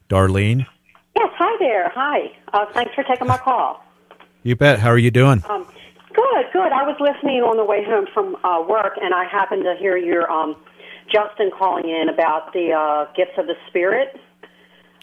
[0.09, 0.65] Darlene?
[1.15, 1.89] Yes, hi there.
[1.89, 2.31] Hi.
[2.53, 3.83] Uh, thanks for taking my call.
[4.43, 4.79] You bet.
[4.79, 5.43] How are you doing?
[5.49, 5.65] Um,
[6.13, 6.71] good, good.
[6.71, 9.97] I was listening on the way home from uh, work, and I happened to hear
[9.97, 10.55] your um,
[11.11, 14.19] Justin calling in about the uh, gifts of the Spirit.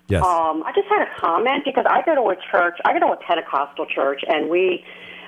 [0.08, 0.22] Yes.
[0.24, 2.78] Um, I just had a comment because I go to a church.
[2.84, 4.84] I go to a Pentecostal church, and we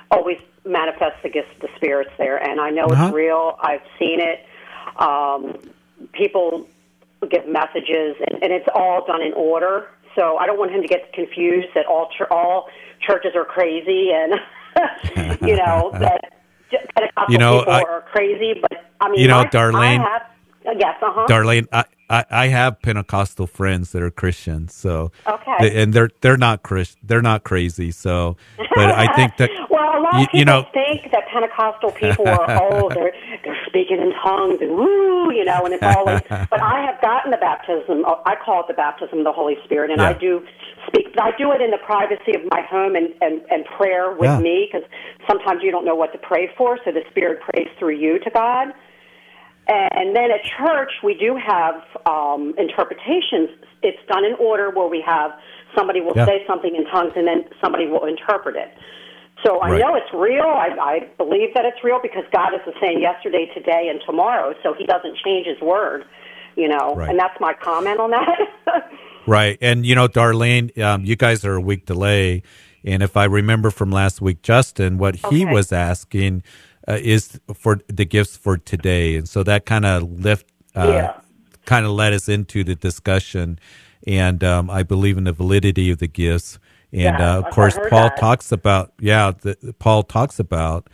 [0.09, 2.37] always manifest the gifts of the spirits there.
[2.37, 3.05] And I know Uh-huh.
[3.05, 3.57] it's real.
[3.61, 4.45] I've seen it.
[4.97, 5.57] Um,
[6.13, 6.67] people
[7.29, 9.87] give messages, and, and it's all done in order.
[10.15, 12.67] So I don't want him to get confused that all ch- all
[12.99, 14.33] churches are crazy, and
[15.47, 16.33] you know that
[16.95, 18.59] Pentecostal You know, people I- are crazy.
[18.61, 20.09] But I mean, You know, I, Darlene- I
[20.65, 21.27] have, yes, uh huh.
[21.29, 25.57] Darlene, I, I, I have Pentecostal friends that are Christians, so Okay.
[25.61, 27.91] they- and they're they're not Christ, they're not crazy.
[27.91, 28.35] So,
[28.75, 31.91] but I think that well, a lot you, of people you know, think that Pentecostal
[31.93, 33.13] people are oh they're
[33.45, 36.19] they're speaking in tongues and woo you know and it's always
[36.49, 39.55] but I have gotten the baptism uh, I call it the baptism of the Holy
[39.63, 40.43] Spirit and I do
[40.87, 44.27] speak I do it in the privacy of my home and and, and prayer with
[44.35, 44.39] Yeah.
[44.39, 44.87] me because
[45.29, 48.29] sometimes you don't know what to pray for so the Spirit prays through you to
[48.31, 48.73] God.
[49.71, 53.49] And then at church, we do have um, interpretations.
[53.83, 55.31] It's done in order where we have
[55.75, 56.25] somebody will Yeah.
[56.25, 58.71] say something in tongues and then somebody will interpret it.
[59.45, 59.79] So I Right.
[59.81, 60.45] know it's real.
[60.45, 64.53] I, I believe that it's real because God is the same yesterday, today, and tomorrow.
[64.63, 66.05] So He doesn't change His word,
[66.55, 66.93] you know.
[66.95, 67.09] Right.
[67.09, 68.37] And that's my comment on that.
[69.27, 69.57] Right.
[69.61, 72.41] And, you know, Darlene, um, you guys are a week delay.
[72.83, 76.41] And if I remember from last week, Justin, what he was asking
[76.87, 79.15] uh, is for the gifts for today.
[79.15, 81.13] And so that kind of lift, uh, Yeah.
[81.65, 83.59] kind of led us into the discussion.
[84.07, 86.59] And um, I believe in the validity of the gifts.
[86.91, 88.17] And Yeah, uh, of course, Paul that.
[88.17, 90.89] talks about, yeah, the, Paul talks about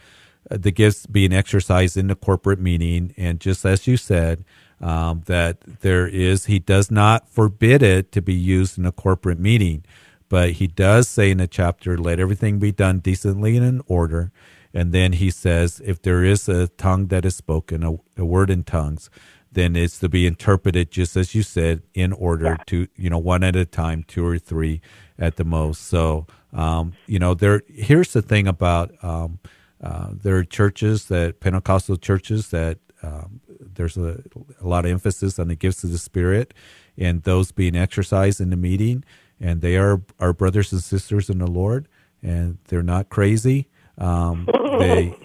[0.51, 3.13] uh, the gifts being exercised in the corporate meeting.
[3.17, 4.43] And just as you said,
[4.79, 9.39] um, that there is, he does not forbid it to be used in a corporate
[9.39, 9.83] meeting,
[10.29, 14.31] but he does say in the chapter, let everything be done decently and in order.
[14.77, 18.51] And then he says, if there is a tongue that is spoken, a, a word
[18.51, 19.09] in tongues,
[19.51, 23.43] then it's to be interpreted just as you said in order to you know one
[23.43, 24.79] at a time two or three
[25.17, 25.87] at the most.
[25.87, 29.39] So um, you know there here's the thing about um,
[29.81, 34.21] uh, there are churches that pentecostal churches that um, there's a,
[34.61, 36.53] a lot of emphasis on the gifts of the spirit
[36.99, 39.03] and those being exercised in the meeting.
[39.41, 41.87] And they are our brothers and sisters in the lord
[42.21, 44.47] and they're not crazy um,
[44.79, 45.15] they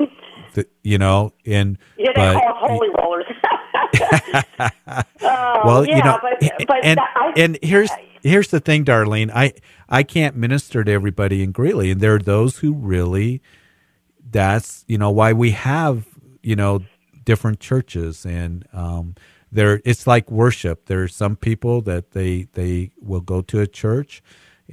[0.54, 3.24] th- you know and yeah, they but call us holy rollers.
[5.24, 7.90] Oh, well, yeah, you know, but, but and that- I, and here's
[8.22, 9.30] here's the thing, Darlene.
[9.34, 9.52] I
[9.88, 13.40] I can't minister to everybody in Greeley, and there are those who really.
[14.30, 16.06] That's you know why we have
[16.42, 16.80] you know
[17.24, 19.14] different churches, and um,
[19.50, 20.86] there it's like worship.
[20.86, 24.22] There are some people that they they will go to a church,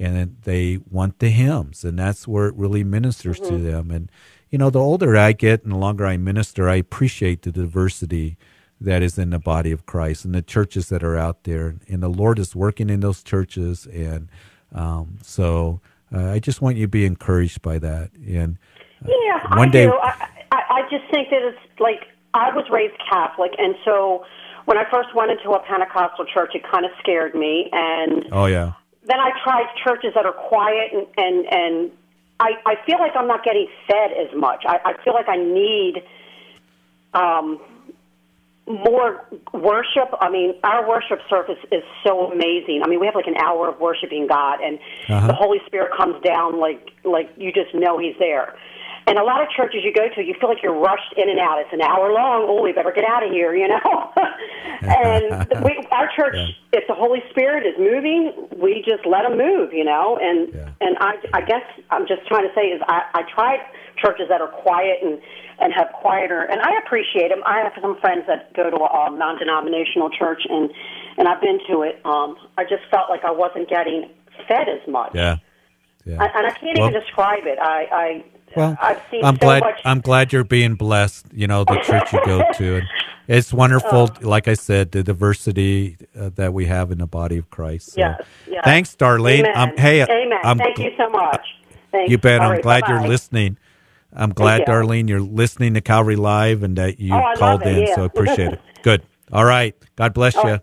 [0.00, 3.64] and they want the hymns, and that's where it really ministers to Mm-hmm.
[3.70, 3.90] them.
[3.92, 4.10] And
[4.50, 8.36] you know, the older I get and the longer I minister, I appreciate the diversity
[8.80, 11.76] that is in the body of Christ and the churches that are out there.
[11.88, 13.86] And the Lord is working in those churches.
[13.86, 14.28] And
[14.74, 15.80] um, so
[16.12, 18.10] uh, I just want you to be encouraged by that.
[18.26, 18.58] And
[19.06, 19.92] Yeah, one I day- do.
[19.92, 22.00] I, I, I just think that it's like
[22.34, 24.24] I was raised Catholic, and so
[24.64, 27.68] when I first went into a Pentecostal church, it kind of scared me.
[27.72, 28.72] And oh yeah,
[29.04, 31.90] then I tried churches that are quiet, and and and
[32.38, 34.64] I I feel like I'm not getting fed as much.
[34.66, 36.02] I, I feel like I need
[37.14, 37.60] um
[38.66, 40.14] more worship.
[40.20, 42.82] I mean, our worship service is so amazing.
[42.84, 45.26] I mean, we have like an hour of worshiping God, and Uh-huh.
[45.26, 48.54] the Holy Spirit comes down like like you just know He's there.
[49.06, 51.40] And a lot of churches you go to, you feel like you're rushed in and
[51.40, 51.58] out.
[51.58, 52.46] It's an hour long.
[52.46, 54.12] Oh, we better get out of here, you know.
[54.82, 56.36] and we, our church,
[56.72, 60.18] if the Holy Spirit is moving, we just let Him move, you know.
[60.20, 60.68] And Yeah.
[60.80, 63.60] and I, I guess I'm just trying to say is I, I tried
[64.02, 65.20] churches that are quiet and
[65.60, 67.42] and have quieter, and I appreciate them.
[67.44, 70.70] I have some friends that go to a um, non-denominational church, and
[71.18, 72.00] and I've been to it.
[72.04, 74.08] Um, I just felt like I wasn't getting
[74.48, 75.12] fed as much.
[75.14, 75.36] yeah,
[76.04, 76.16] yeah.
[76.22, 77.58] I, and I can't Well- even describe it.
[77.60, 78.24] I, I
[78.56, 79.62] Well, I've seen I'm so glad.
[79.62, 79.80] much.
[79.84, 81.26] I'm glad you're being blessed.
[81.32, 82.86] You know the church you go to, and
[83.28, 84.10] it's wonderful.
[84.12, 84.28] Oh.
[84.28, 87.92] like I said, the diversity uh, that we have in the body of Christ.
[87.92, 88.62] So, Yes, yes.
[88.64, 89.40] Thanks, Darlene.
[89.40, 89.52] Amen.
[89.56, 90.38] Um, hey, Amen.
[90.42, 91.46] I'm Thank gl- you so much.
[91.92, 92.10] Thanks.
[92.10, 92.40] You bet.
[92.40, 93.00] All I'm right, glad bye-bye.
[93.00, 93.56] you're listening.
[94.12, 94.66] I'm glad, you.
[94.66, 97.86] Darlene, you're listening to Calvary Live and that you Oh, called in.
[97.86, 97.94] yeah.
[97.94, 98.60] So I appreciate it.
[98.82, 99.02] Good.
[99.32, 99.76] All right.
[99.94, 100.46] God bless Oh.
[100.48, 100.58] you.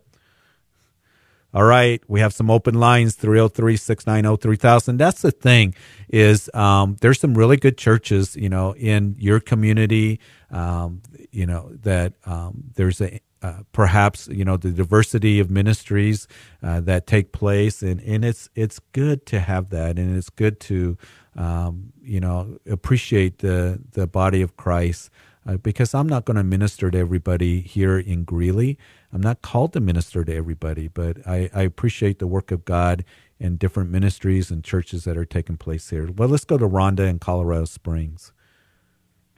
[1.58, 5.00] All right, we have some open lines 303-690-3000.
[5.00, 5.74] That's the thing
[6.08, 10.20] is um, there's some really good churches, you know, in your community,
[10.52, 11.02] um,
[11.32, 16.28] you know, that um, there's a uh, perhaps you know the diversity of ministries
[16.62, 20.60] uh, that take place, and, and it's it's good to have that, and it's good
[20.60, 20.96] to
[21.36, 25.10] um, you know appreciate the the body of Christ.
[25.48, 28.78] Uh, because I'm not going to minister to everybody here in Greeley.
[29.14, 33.06] I'm not called to minister to everybody, but I, I appreciate the work of God
[33.40, 36.10] and different ministries and churches that are taking place here.
[36.12, 38.34] Well, let's go to Rhonda in Colorado Springs.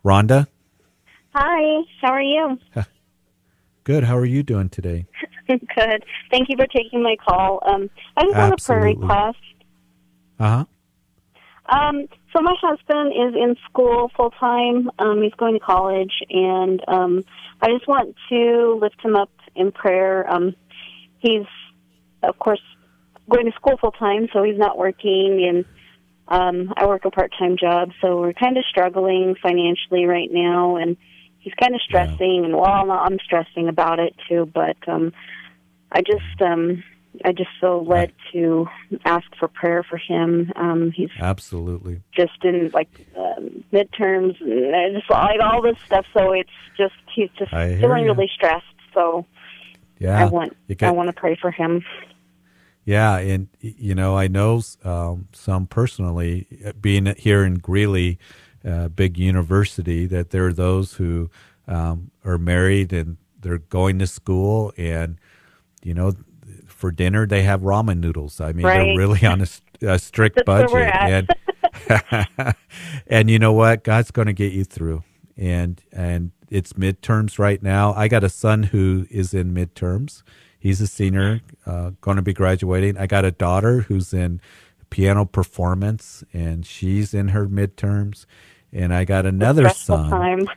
[0.04, 0.48] Rhonda?
[1.36, 2.58] Hi, how are you?
[3.84, 4.04] Good.
[4.04, 5.06] How are you doing today?
[5.48, 6.06] Good.
[6.32, 7.60] Thank you for taking my call.
[7.68, 9.08] Um, I just want a prayer Absolutely.
[9.08, 9.38] request.
[10.40, 10.66] Uh huh.
[11.70, 14.90] Um, so my husband is in school full time.
[14.98, 17.24] Um, he's going to college, and um,
[17.62, 20.32] I just want to lift him up in prayer.
[20.32, 20.56] Um,
[21.20, 21.46] he's,
[22.24, 22.62] of course,
[23.30, 25.66] going to school full time, so he's not working, and
[26.28, 30.78] um, I work a part time job, so we're kind of struggling financially right now,
[30.78, 30.98] and
[31.40, 35.14] he's kind of stressing, and well, I'm stressing about it too, but um,
[35.92, 36.42] I just.
[36.42, 36.84] Um,
[37.26, 38.68] I just feel led to
[39.06, 40.52] ask for prayer for him.
[40.56, 42.02] Um, he's Absolutely.
[42.16, 46.06] just in like um, midterms and just like all this stuff.
[46.14, 48.14] So it's just he's just feeling ya.
[48.14, 48.66] really stressed.
[48.94, 49.26] So
[49.98, 50.20] Yeah.
[50.22, 51.84] I want You I want to pray for him.
[52.86, 58.18] Yeah, and you know, I know um, some personally, uh, being here in Greeley,
[58.66, 61.30] uh, big university, that there are those who
[61.68, 65.18] um, are married and they're going to school, and
[65.84, 66.14] you know,
[66.70, 68.40] for dinner they have ramen noodles.
[68.42, 68.78] I mean, Right.
[68.86, 69.42] they're really on
[69.82, 71.30] a strict That's where budget,
[71.90, 72.56] and
[73.08, 75.04] and you know what, God's going to get you through,
[75.38, 77.94] and and it's midterms right now.
[77.94, 80.24] I got a son who is in midterms.
[80.60, 82.98] He's a senior, uh, going to be graduating.
[82.98, 84.42] I got a daughter who's in
[84.90, 88.26] piano performance, and she's in her midterms.
[88.74, 90.10] And I got another son.
[90.10, 90.48] time.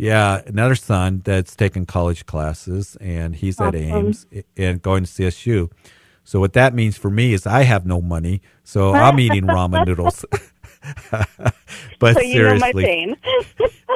[0.00, 4.26] Yeah, another son that's taking college classes, and he's at Aims
[4.56, 5.70] and going to CSU.
[6.24, 9.86] So what that means for me is I have no money, so I'm eating ramen
[9.86, 10.24] noodles.
[11.98, 13.16] but so you know my seriously, pain.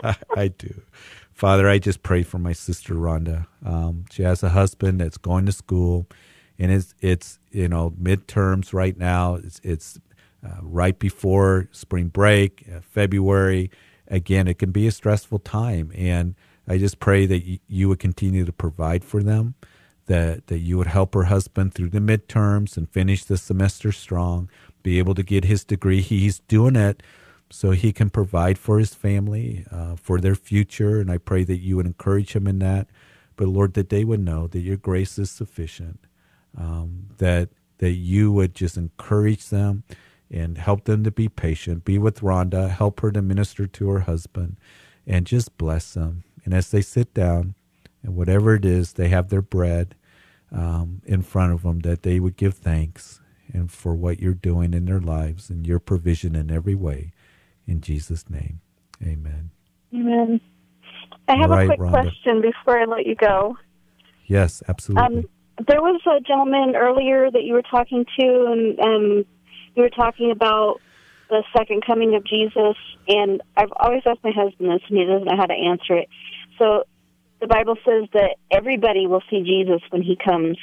[0.37, 0.83] I do.
[1.33, 3.47] Father, I just pray for my sister Rhonda.
[3.65, 6.07] Um, she has a husband that's going to school,
[6.59, 9.37] and it's it's you know midterms right now.
[9.37, 9.99] It's it's
[10.45, 13.71] uh, right before spring break, uh, February.
[14.15, 16.37] Again, it can be a stressful time, and
[16.69, 19.55] I just pray that you would continue to provide for them,
[20.07, 24.49] that that you would help her husband through the midterms and finish the semester strong,
[24.85, 26.01] be able to get his degree.
[26.01, 27.03] He's doing it
[27.51, 31.01] so he can provide for his family, uh, for their future.
[31.01, 32.87] And I pray that you would encourage him in that.
[33.37, 35.99] But Lord, that they would know that your grace is sufficient,
[36.57, 37.49] um, that
[37.79, 39.83] that you would just encourage them
[40.35, 41.85] and help them to be patient.
[41.85, 44.57] Be with Rhonda, help her to minister to her husband,
[45.07, 46.25] and just bless them.
[46.45, 47.55] And as they sit down,
[48.03, 49.95] and whatever it is, they have their bread
[50.51, 53.21] um, in front of them, that they would give thanks
[53.53, 57.13] and for what you're doing in their lives and your provision in every way.
[57.67, 58.61] In Jesus' name,
[59.01, 59.51] amen.
[59.95, 60.41] Amen.
[61.29, 61.93] I have right, a quick Rhonda.
[61.93, 63.57] question before I let you go.
[64.27, 65.19] Yes, absolutely.
[65.19, 65.25] Um,
[65.69, 69.25] there was a gentleman earlier that you were talking to, and um,
[69.75, 70.81] you were talking about
[71.29, 72.77] the second coming of Jesus.
[73.09, 76.09] And I've always asked my husband this, and he doesn't know how to answer it.
[76.59, 76.85] So
[77.41, 80.59] the Bible says that everybody will see Jesus when he comes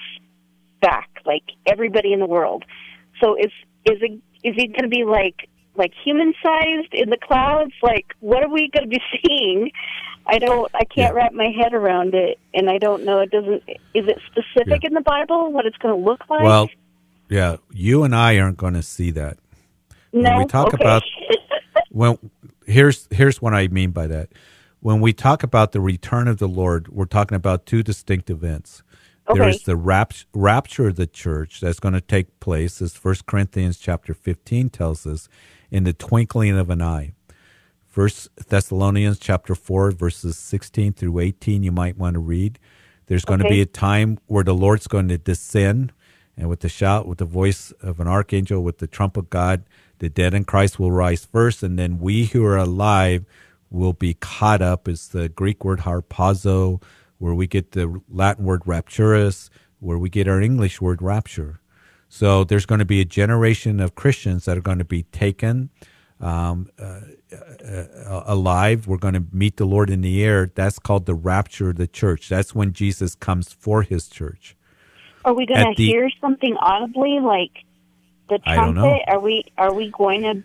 [0.82, 2.64] back, like everybody in the world.
[3.22, 3.52] So is
[3.86, 7.74] is it is he going to be like like human sized in the clouds?
[7.84, 9.72] Like what are we going to be seeing?
[10.26, 10.70] I don't.
[10.74, 13.20] I can't wrap my head around it, and I don't know.
[13.20, 13.64] It doesn't.
[13.94, 16.44] Is it specific in the Bible what it's going to look like?
[16.44, 16.70] well,
[17.32, 19.38] yeah, you and I aren't going to see that.
[20.12, 20.30] no.
[20.30, 20.84] when we talk okay.
[20.84, 21.02] about
[21.90, 22.18] when
[22.66, 24.34] here's here's what I mean by that.
[24.82, 28.84] When we talk about the return of the Lord, we're talking about two distinct events.
[29.30, 29.40] Okay.
[29.40, 33.78] There's the rapt, rapture of the church that's going to take place, as First Corinthians
[33.78, 35.30] chapter 15 tells us,
[35.70, 37.14] in the twinkling of an eye.
[37.88, 42.60] First Thessalonians chapter 4 verses 16 through 18 you might want to read.
[43.06, 45.94] There's going to be a time where the Lord's going to descend
[46.42, 49.64] and with the shout with the voice of an archangel with the trump of God
[50.00, 53.24] the dead in Christ will rise first and then we who are alive
[53.70, 56.82] will be caught up it's the Greek word harpazo
[57.20, 59.50] where we get the Latin word rapturus
[59.82, 61.60] where we get our English word rapture.
[62.08, 65.70] So there's going to be a generation of Christians that are going to be taken
[66.20, 67.02] um, uh,
[67.66, 68.88] uh, alive.
[68.88, 70.52] We're going to meet the Lord in the air.
[70.54, 72.30] That's called the rapture of the church.
[72.30, 74.56] That's when Jesus comes for his church.
[75.26, 77.52] Are we going to the- hear something audibly like
[78.30, 78.82] the I don't know.
[78.82, 79.04] trumpet?
[79.08, 80.44] Are we are we going to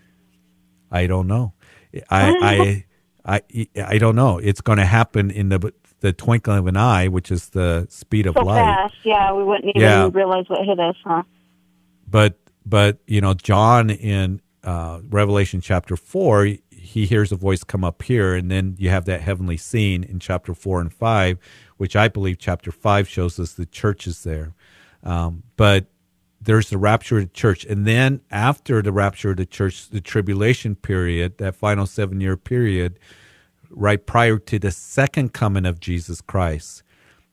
[0.90, 1.52] I don't know.
[2.10, 2.84] I
[3.26, 4.38] I I I don't know.
[4.38, 8.26] It's going to happen in the the twinkling of an eye, which is the speed
[8.26, 8.60] of so light.
[8.62, 8.94] fast?
[9.04, 10.10] Yeah, we wouldn't even Yeah.
[10.12, 11.22] realize what hit us, huh?
[12.08, 17.84] But but you know, John in uh, Revelation chapter four, he hears a voice come
[17.84, 21.38] up here, and then you have that heavenly scene in chapter four and five,
[21.78, 24.54] which I believe chapter five shows us the church is there.
[25.06, 25.86] Um, but
[26.40, 30.00] there's the rapture of the church, and then after the rapture of the church, the
[30.00, 32.98] tribulation period, that final seven year period,
[33.70, 36.82] right prior to the second coming of Jesus Christ.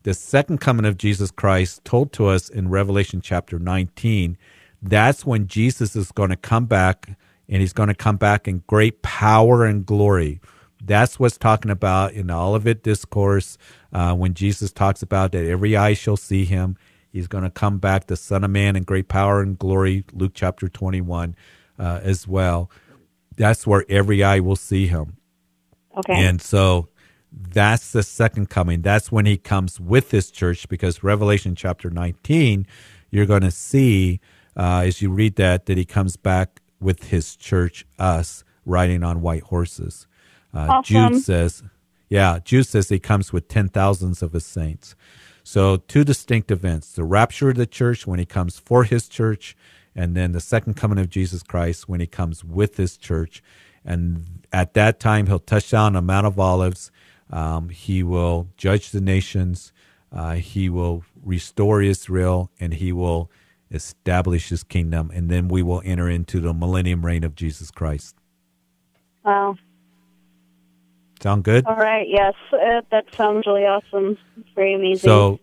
[0.04, 4.38] The second coming of Jesus Christ, told to us in Revelation chapter 19,
[4.82, 7.18] that's when Jesus is going to come back
[7.48, 10.42] and he's going to come back in great power and glory.
[10.84, 13.58] That's what's talking about in the Olivet Discourse
[13.94, 16.76] uh, when Jesus talks about that every eye shall see him.
[17.14, 20.32] He's going to come back, the Son of Man, in great power and glory, Luke
[20.34, 21.36] chapter 21
[21.80, 22.70] uh, as well.
[23.38, 25.18] That's where every eye will see him.
[25.96, 26.26] Okay.
[26.26, 26.90] And so
[27.32, 28.82] that's the second coming.
[28.82, 32.68] That's when he comes with his church because Revelation chapter 19,
[33.12, 34.20] you're going to see
[34.58, 39.22] uh, as you read that, that he comes back with his church, us, riding on
[39.22, 40.08] white horses.
[40.54, 41.14] Uh, Awesome.
[41.14, 41.64] Jude says,
[42.10, 44.96] yeah, Jude says he comes with ten thousands of his saints.
[45.44, 49.56] So two distinct events: the rapture of the church when he comes for his church,
[49.96, 53.44] and then the second coming of Jesus Christ when he comes with his church.
[53.86, 56.92] And at that time, he'll touch down on Mount of Olives.
[57.30, 59.74] Um, he will judge the nations.
[60.12, 63.30] Uh, he will restore Israel, and he will
[63.72, 65.12] establish his kingdom.
[65.14, 68.16] And then we will enter into the millennium reign of Jesus Christ.
[69.26, 69.58] Wow.
[71.24, 71.66] Sound good?
[71.66, 72.06] All right.
[72.06, 74.18] Yes, uh, that sounds really awesome.
[74.38, 75.08] It's very amazing.
[75.08, 75.40] So,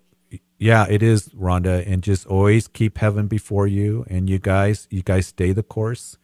[0.58, 4.04] yeah, it is, Rhonda, and just always keep heaven before you.
[4.10, 6.18] And you guys, you guys stay the course.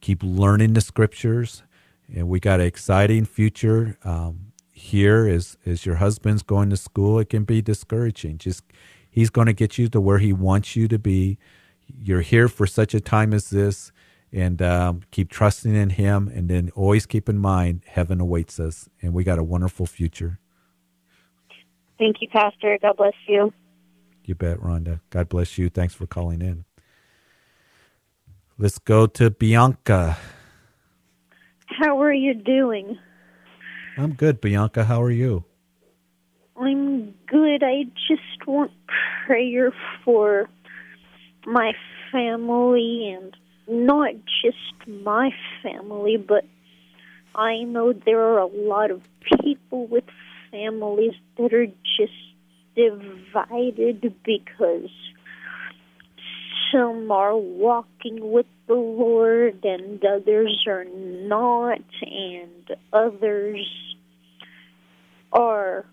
[0.00, 1.62] Keep learning the scriptures,
[2.08, 5.28] and we got an exciting future um, here.
[5.28, 8.38] As as your husband's going to school, it can be discouraging.
[8.38, 8.64] Just
[9.10, 11.36] he's going to get you to where he wants you to be.
[11.86, 13.92] You're here for such a time as this,
[14.32, 16.28] and um, keep trusting in him.
[16.28, 20.38] And then always keep in mind, heaven awaits us, and we got a wonderful future.
[21.98, 22.78] Thank you, Pastor.
[22.80, 23.52] God bless you.
[24.24, 25.00] You bet, Rhonda.
[25.10, 25.68] God bless you.
[25.68, 26.64] Thanks for calling in.
[28.58, 30.16] Let's go to Bianca.
[31.66, 32.98] How are you doing?
[33.96, 34.84] I'm good, Bianca.
[34.84, 35.44] How are you?
[36.56, 37.62] I'm good.
[37.62, 38.70] I just want
[39.26, 39.72] prayer
[40.04, 40.48] for
[41.46, 41.72] my
[42.12, 43.36] family and
[43.68, 44.12] not
[44.44, 45.30] just my
[45.62, 46.44] family, but
[47.34, 49.02] I know there are a lot of
[49.42, 50.04] people with
[50.50, 52.12] families that are just
[52.74, 54.90] divided because
[56.72, 63.66] some are walking with the Lord and others are not, and others
[65.32, 65.84] are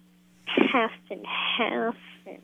[0.46, 1.96] half and half.
[2.26, 2.42] And,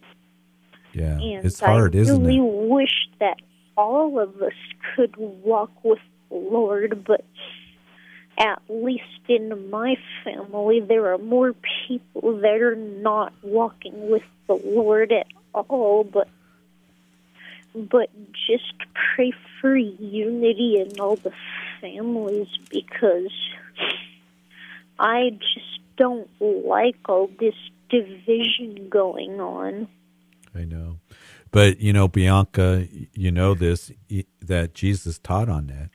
[0.94, 2.70] Yeah, and it's hard, I isn't really it?
[2.70, 3.38] wish that
[3.78, 4.54] all of us
[4.96, 6.00] could walk with
[6.30, 7.26] the Lord, but
[8.38, 11.54] at least in my family, there are more
[11.88, 16.28] people that are not walking with the Lord at all, but
[17.74, 18.10] but
[18.48, 21.34] just pray for unity in all the
[21.82, 23.34] families because
[24.98, 27.56] I just don't like all this
[27.90, 29.88] division going on.
[30.54, 31.00] I know.
[31.56, 33.90] But, you know, Bianca, you know this
[34.42, 35.90] that Jesus taught on that.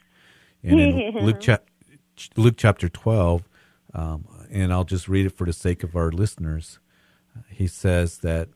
[0.64, 1.68] And in Luke, chap-
[2.34, 3.46] Luke chapter 12,
[3.92, 6.78] um, and I'll just read it for the sake of our listeners.
[7.50, 8.48] He says that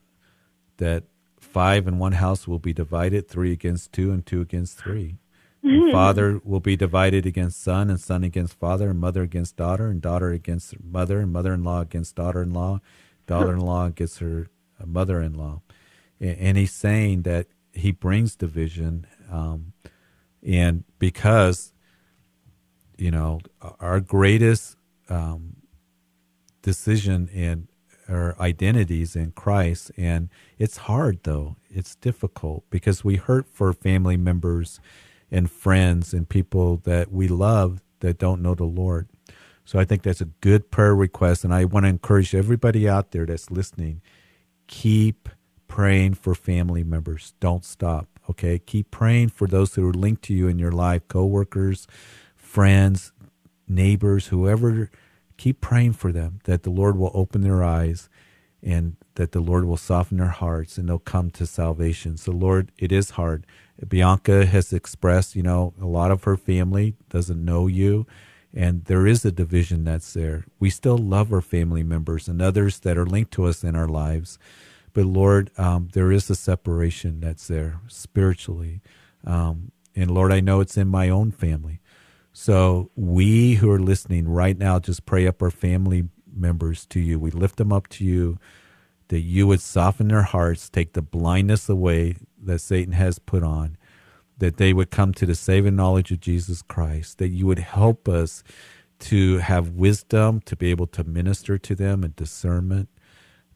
[0.79, 1.05] that
[1.39, 5.19] five in one house will be divided, three against two, and two against three.
[5.63, 9.89] And father will be divided against son, and son against father, and mother against daughter,
[9.89, 12.81] and daughter against mother, and mother-in-law against daughter-in-law,
[13.27, 14.49] daughter-in-law against her
[14.81, 15.61] uh, mother-in-law.
[15.61, 15.74] A-
[16.21, 19.73] And he's saying that he brings division, um,
[20.43, 21.73] and because
[22.97, 23.41] you know
[23.81, 24.77] our greatest
[25.09, 25.57] um,
[26.63, 27.69] decision in
[28.09, 31.57] our identities in Christ, and it's hard though.
[31.71, 34.81] It's difficult because we hurt for family members
[35.31, 39.09] and friends and people that we love that don't know the Lord.
[39.65, 43.13] So I think that's a good prayer request, and I want to encourage everybody out
[43.13, 44.03] there that's listening.
[44.67, 45.29] Keep
[45.75, 47.35] praying for family members.
[47.41, 48.07] Don't stop.
[48.31, 51.89] Okay, keep praying for those who are linked to you in your life, coworkers,
[52.37, 53.11] friends,
[53.67, 54.89] neighbors, whoever.
[55.37, 58.09] Keep praying for them that the Lord will open their eyes
[58.63, 62.19] and that the Lord will soften their hearts and they'll come to salvation.
[62.19, 63.45] So, Lord, it is hard.
[63.89, 68.07] Bianca has expressed, you know, a lot of her family doesn't know you,
[68.55, 70.45] and there is a division that's there.
[70.61, 73.89] We still love our family members and others that are linked to us in our
[73.89, 74.39] lives.
[74.95, 78.81] But, Lord, um, there is a separation that's there spiritually.
[79.27, 81.81] Um, and, Lord, I know it's in my own family.
[82.33, 87.19] So, we who are listening right now, just pray up our family members to you.
[87.19, 88.39] We lift them up to you
[89.09, 93.77] that you would soften their hearts, take the blindness away that Satan has put on,
[94.39, 98.09] that they would come to the saving knowledge of Jesus Christ, that you would help
[98.09, 98.43] us
[99.01, 102.89] to have wisdom, to be able to minister to them and discernment,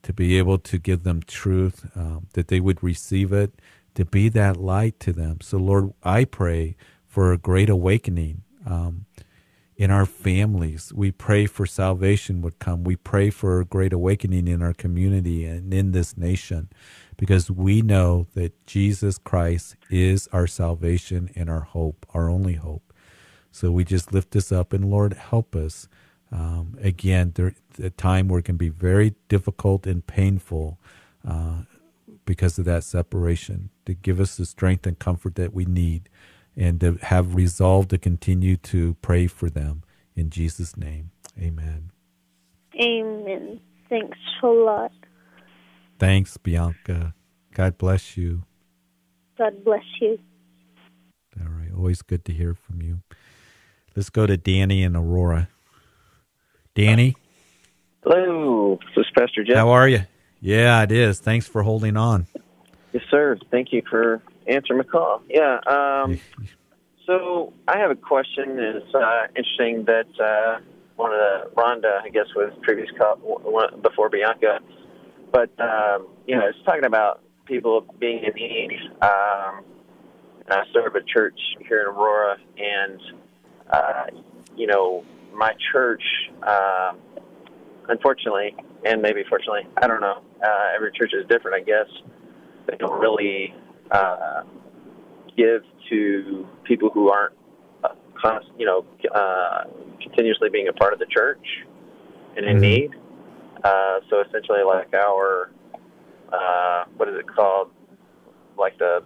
[0.03, 3.61] to be able to give them truth, um, that they would receive it,
[3.95, 5.41] to be that light to them.
[5.41, 6.77] So, Lord, I pray
[7.07, 8.43] for a great awakening.
[8.67, 9.07] Um,
[9.79, 10.93] in our families.
[10.93, 12.83] We pray for salvation would come.
[12.83, 16.69] We pray for a great awakening in our community and in this nation
[17.17, 22.93] because we know that Jesus Christ is our salvation and our hope, our only hope.
[23.53, 25.89] So we just lift this up and Lord, help us.
[26.31, 30.79] Um, again, there a time where it can be very difficult and painful
[31.27, 31.63] uh,
[32.25, 33.71] because of that separation.
[33.87, 36.09] To give us the strength and comfort that we need
[36.57, 39.83] and to have resolve to continue to pray for them.
[40.15, 41.93] In Jesus' name, amen.
[42.75, 43.61] Amen.
[43.89, 44.93] Thanks a lot.
[45.99, 47.15] Thanks, Bianca.
[47.55, 48.43] God bless you.
[49.39, 50.19] God bless you.
[51.41, 51.73] All right.
[51.75, 53.01] Always good to hear from you.
[53.97, 55.49] Let's go to Danny and Aurora.
[56.79, 57.17] Danny?
[58.05, 58.79] Hello.
[58.95, 59.57] This is Pastor Jeff.
[59.57, 60.03] How are you?
[60.41, 61.19] Yeah, it is.
[61.19, 62.29] Thanks for holding on.
[62.93, 63.37] Yes, sir.
[63.51, 65.21] Thank you for answering my call.
[65.29, 65.59] Yeah.
[65.67, 66.21] Um,
[67.05, 68.61] so I have a question.
[68.61, 70.61] It's uh, interesting that uh,
[70.95, 74.61] one of the Rhonda, I guess, was previous call one, before Bianca,
[75.33, 78.71] but um, you know, it's talking about people being in need.
[79.03, 79.65] Um,
[80.49, 83.01] I serve a church here in Aurora, and
[83.69, 84.05] uh,
[84.57, 85.05] you know,
[85.35, 86.03] my church,
[86.43, 86.93] uh,
[87.89, 88.55] unfortunately,
[88.85, 90.23] and maybe fortunately, I don't know.
[90.43, 91.87] Uh, every church is different, I guess.
[92.67, 93.55] They don't really
[93.91, 94.43] uh,
[95.37, 97.35] give to people who aren't,
[97.85, 97.89] uh,
[98.21, 99.65] const, you know, uh,
[100.03, 101.45] continuously being a part of the church
[102.37, 102.91] and in need.
[103.65, 105.51] Uh, so essentially, like our,
[106.33, 107.71] uh, what is it called?
[108.57, 109.03] Like the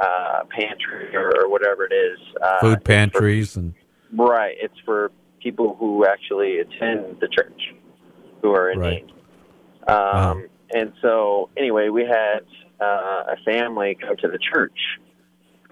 [0.00, 2.18] uh, pantry or whatever it is.
[2.40, 3.74] Uh, Food pantries for, and
[4.12, 4.56] right.
[4.60, 5.10] It's for
[5.44, 7.60] people who actually attend the church
[8.42, 9.06] who are in Right.
[9.06, 9.14] need.
[9.86, 12.40] Um, And so, anyway, we had
[12.80, 14.78] uh, a family come to the church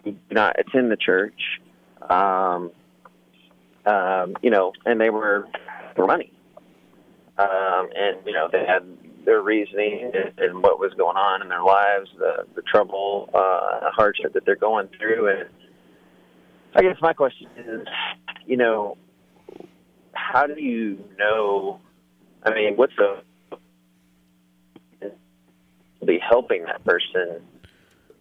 [0.05, 1.41] who did not attend the church.
[2.09, 2.71] Um,
[3.87, 5.49] um, you know, and they were
[5.97, 6.31] for money.
[7.39, 8.85] Um, and you know, they had
[9.25, 13.91] their reasoning and, and what was going on in their lives, the the trouble, uh,
[13.91, 15.49] hardship that they're going through, and
[16.75, 17.87] I guess my question is,
[18.47, 18.97] you know,
[20.15, 21.81] how do you know?
[22.45, 23.23] I mean, what's the
[26.05, 27.43] be helping that person?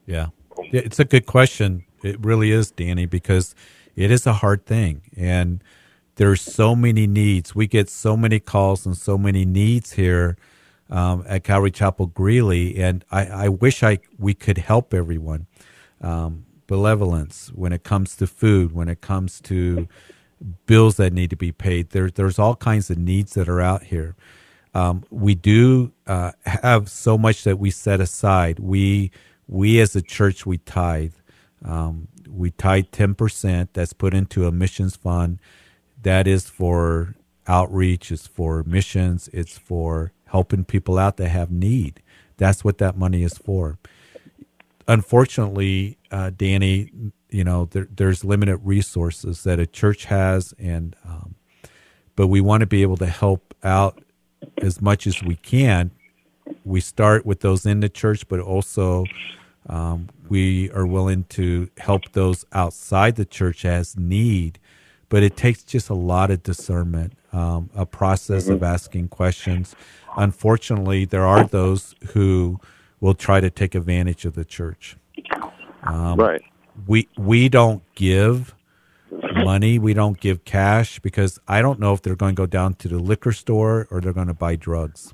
[0.05, 0.27] Yeah.
[0.57, 1.85] It's a good question.
[2.03, 3.55] It really is, Danny, because
[3.95, 5.01] it is a hard thing.
[5.17, 5.63] And
[6.15, 7.55] there's so many needs.
[7.55, 10.37] We get so many calls and so many needs here
[10.89, 12.77] um, at Calvary Chapel Greeley.
[12.77, 15.47] And I, I wish I we could help everyone.
[16.01, 19.87] Um, benevolence when it comes to food, when it comes to
[20.65, 21.91] bills that need to be paid.
[21.91, 24.15] There, there's all kinds of needs that are out here.
[24.73, 28.59] Um, we do uh, have so much that we set aside.
[28.59, 29.11] We
[29.47, 31.13] we as a church we tithe.
[31.63, 33.73] Um, we tithe ten percent.
[33.73, 35.39] That's put into a missions fund.
[36.01, 37.15] That is for
[37.47, 38.11] outreach.
[38.11, 39.29] It's for missions.
[39.33, 42.01] It's for helping people out that have need.
[42.37, 43.77] That's what that money is for.
[44.87, 46.91] Unfortunately, uh, Danny,
[47.32, 51.36] you know there, there's limited resources that a church has, and um,
[52.15, 54.03] but we want to be able to help out
[54.57, 55.91] as much as we can.
[56.65, 59.05] We start with those in the church, but also
[59.67, 64.59] um, we are willing to help those outside the church as need.
[65.09, 69.75] But it takes just a lot of discernment, um, a process of asking questions.
[70.15, 72.59] Unfortunately, there are those who
[73.01, 74.95] will try to take advantage of the church.
[75.84, 76.41] Um, right.
[76.88, 78.55] We we don't give
[79.43, 79.80] money.
[79.80, 82.88] We don't give cash because I don't know if they're going to go down to
[82.88, 85.13] the liquor store or they're going to buy drugs.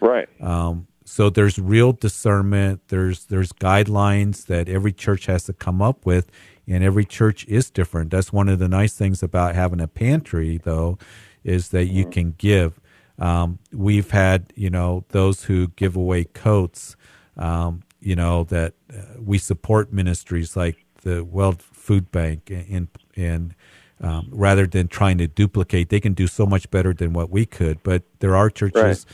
[0.00, 0.28] Right.
[0.40, 2.88] Um, so there's real discernment.
[2.88, 6.30] There's there's guidelines that every church has to come up with,
[6.66, 8.10] and every church is different.
[8.10, 10.98] That's one of the nice things about having a pantry, though,
[11.44, 12.80] is that you can give.
[13.18, 16.96] Um, we've had, you know, those who give away coats,
[17.36, 23.54] um, you know, that uh, we support ministries like the World Food Bank and, and
[24.00, 27.46] um, rather than trying to duplicate, they can do so much better than what we
[27.46, 27.82] could.
[27.82, 29.04] But there are churches Right.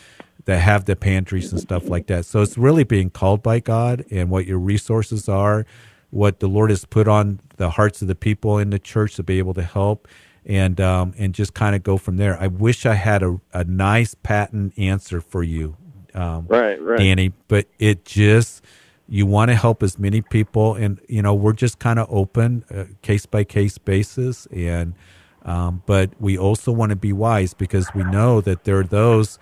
[0.47, 2.24] that have the pantries and stuff like that.
[2.24, 5.66] So it's really being called by God and what your resources are,
[6.11, 9.22] what the Lord has put on the hearts of the people in the church to
[9.22, 10.09] be able to help,
[10.47, 12.41] and um, and just kind of go from there.
[12.41, 15.76] I wish I had a, a nice patent answer for you,
[16.14, 16.99] um, Right, right.
[16.99, 18.62] Danny, but it just
[19.09, 22.64] you want to help as many people, and you know we're just kind of open,
[22.74, 24.94] uh, case by case basis, and
[25.42, 29.38] um, but we also want to be wise because we know that there are those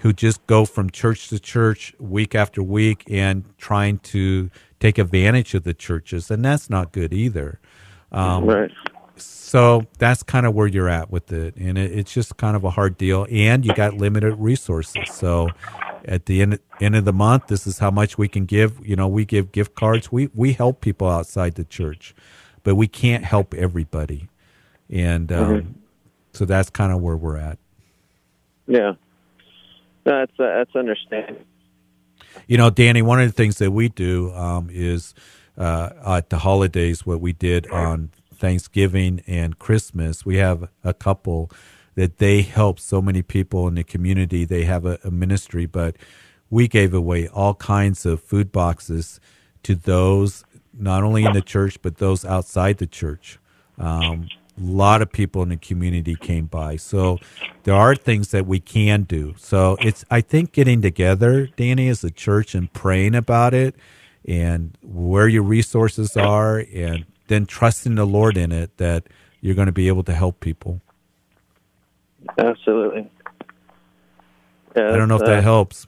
[0.00, 4.50] who just go from church to church week after week and trying to
[4.80, 7.60] take advantage of the churches, and that's not good either.
[8.10, 8.70] Um, Right.
[9.16, 12.64] So that's kind of where you're at with it, and it, it's just kind of
[12.64, 13.26] a hard deal.
[13.30, 15.48] And you got limited resources, so
[16.06, 18.84] at the end end of the month, this is how much we can give.
[18.86, 20.10] You know, we give gift cards.
[20.10, 22.14] We we help people outside the church,
[22.62, 24.28] but we can't help everybody,
[24.88, 25.74] and um, Mhm.
[26.32, 27.58] so that's kind of where we're at.
[28.66, 28.94] Yeah.
[30.06, 31.42] No, that's uh, that's understandable.
[32.46, 35.14] You know, Danny, one of the things that we do um, is
[35.58, 38.10] uh, at the holidays, what we did on
[38.42, 41.48] Thanksgiving and Christmas, we have a couple
[41.94, 44.44] that they help so many people in the community.
[44.44, 45.94] They have a, a ministry, but
[46.50, 49.20] we gave away all kinds of food boxes
[49.62, 53.38] to those not only in the church, but those outside the church.
[53.78, 54.28] Um,
[54.58, 56.74] a lot of people in the community came by.
[56.76, 57.18] So
[57.62, 59.34] there are things that we can do.
[59.38, 63.76] So it's, I think, getting together, Danny, as a church and praying about it
[64.24, 69.04] and where your resources are and then trusting the Lord in it that
[69.40, 70.80] you're going to be able to help people.
[72.38, 73.10] Absolutely.
[74.76, 75.86] Yeah, I don't know if uh, that helps.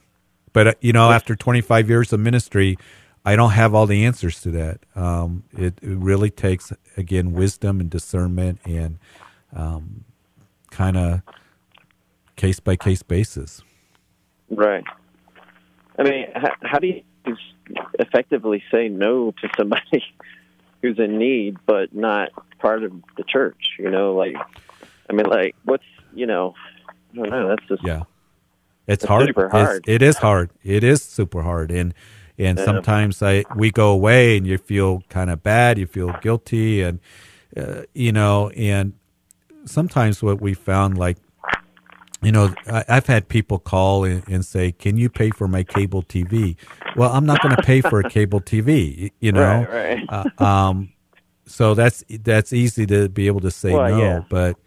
[0.53, 2.77] But, uh, you know, after 25 years of ministry,
[3.25, 4.79] I don't have all the answers to that.
[4.95, 8.97] Um, it, it really takes, again, wisdom and discernment and
[9.55, 10.03] um,
[10.71, 11.21] kind of
[12.35, 13.61] case by case basis.
[14.49, 14.83] Right.
[15.97, 17.03] I mean, how, how do you
[17.99, 20.03] effectively say no to somebody
[20.85, 22.29] who's in need but not
[22.59, 23.75] part of the church?
[23.79, 24.35] You know, like,
[25.09, 25.83] I mean, like, what's,
[26.13, 26.53] you know,
[27.13, 27.47] I don't know.
[27.49, 28.03] That's just Yeah.
[28.87, 29.27] It's It's hard.
[29.27, 29.83] super It's- hard.
[29.87, 30.49] it is hard.
[30.63, 31.71] It is super hard.
[31.71, 31.93] And
[32.37, 32.65] and Yeah.
[32.65, 35.77] sometimes I we go away and you feel kind of bad.
[35.79, 36.99] You feel guilty, and
[37.55, 38.49] uh, you know.
[38.57, 38.91] And
[39.65, 41.17] sometimes what we found, like
[42.21, 45.63] you know, I, I've had people call and, and say, "Can you pay for my
[45.63, 46.55] cable TV?"
[46.95, 49.11] Well, I'm not going to pay for a cable TV.
[49.19, 50.29] You know, Right, right.
[50.39, 50.89] Uh, um,
[51.45, 54.19] so that's that's easy to be able to say Well, no, yeah.
[54.29, 54.57] but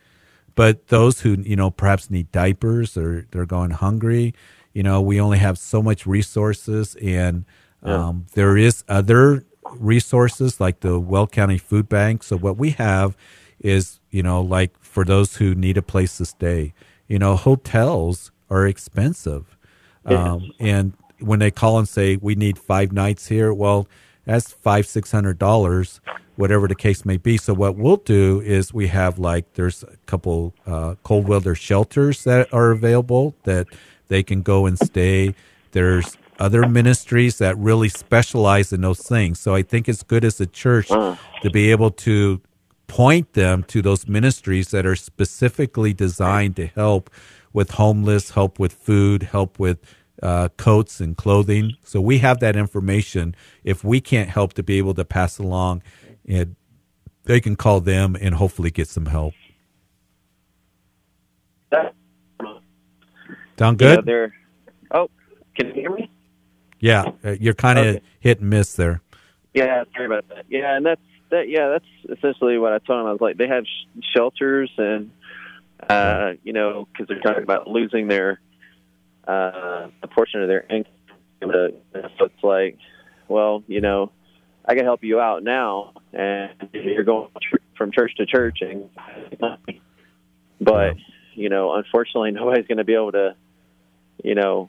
[0.55, 4.35] but those who you know perhaps need diapers or they're going hungry,
[4.75, 7.45] you know, we only have so much resources, and
[7.85, 8.09] Yeah.
[8.09, 12.23] um, there is other resources like the Weld County Food Bank.
[12.23, 13.17] So what we have
[13.61, 16.73] is you know like for those who need a place to stay,
[17.09, 19.57] you know, hotels are expensive,
[20.05, 23.89] um, and when they call and say we need five nights here, well,
[24.25, 26.01] that's five six hundred dollars,
[26.37, 27.37] whatever the case may be.
[27.37, 32.25] So what we'll do is we have like there's a couple uh, cold weather shelters
[32.25, 33.67] that are available that
[34.09, 35.35] they can go and stay.
[35.73, 39.41] There's other ministries that really specialize in those things.
[39.41, 42.41] So I think it's good as a church to be able to
[42.89, 47.11] point them to those ministries that are specifically designed to help
[47.55, 49.79] with homeless, help with food, help with
[50.23, 51.77] uh, coats and clothing.
[51.85, 53.37] So we have that information.
[53.65, 55.83] If we can't help to be able to pass along,
[56.29, 56.57] and
[57.25, 59.37] they can call them and hopefully get some help.
[63.59, 64.05] Sound Yeah, good?
[64.05, 64.35] they're.
[64.93, 65.09] Oh,
[65.57, 66.11] can you hear me?
[66.81, 68.03] Yeah, uh, you're kind of Okay.
[68.21, 69.03] hit and miss there.
[69.55, 70.47] Yeah, sorry about that.
[70.49, 71.01] Yeah, and that's
[71.31, 71.49] that.
[71.49, 73.07] Yeah, that's essentially what I told them.
[73.07, 75.11] I was like, they have sh- shelters, and
[75.89, 78.41] uh, you know, because they're talking about losing their
[79.27, 80.93] uh, a portion of their income.
[81.41, 82.79] So it's like,
[83.29, 84.11] well, you know,
[84.65, 87.29] I can help you out now, and you're going
[87.77, 88.91] from church to church, and
[90.61, 90.97] but
[91.35, 93.37] you know, unfortunately, nobody's going to be able to,
[94.25, 94.69] you know,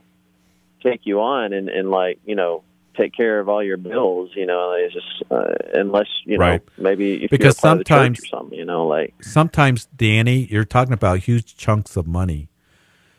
[0.82, 2.62] take you on and and like you know
[3.00, 4.30] take care of all your bills.
[4.34, 6.62] You know, it's just uh, unless you know Right.
[6.78, 8.58] maybe if Because you're part the sometimes- or something.
[8.58, 12.48] You know, like sometimes Danny, you're talking about huge chunks of money.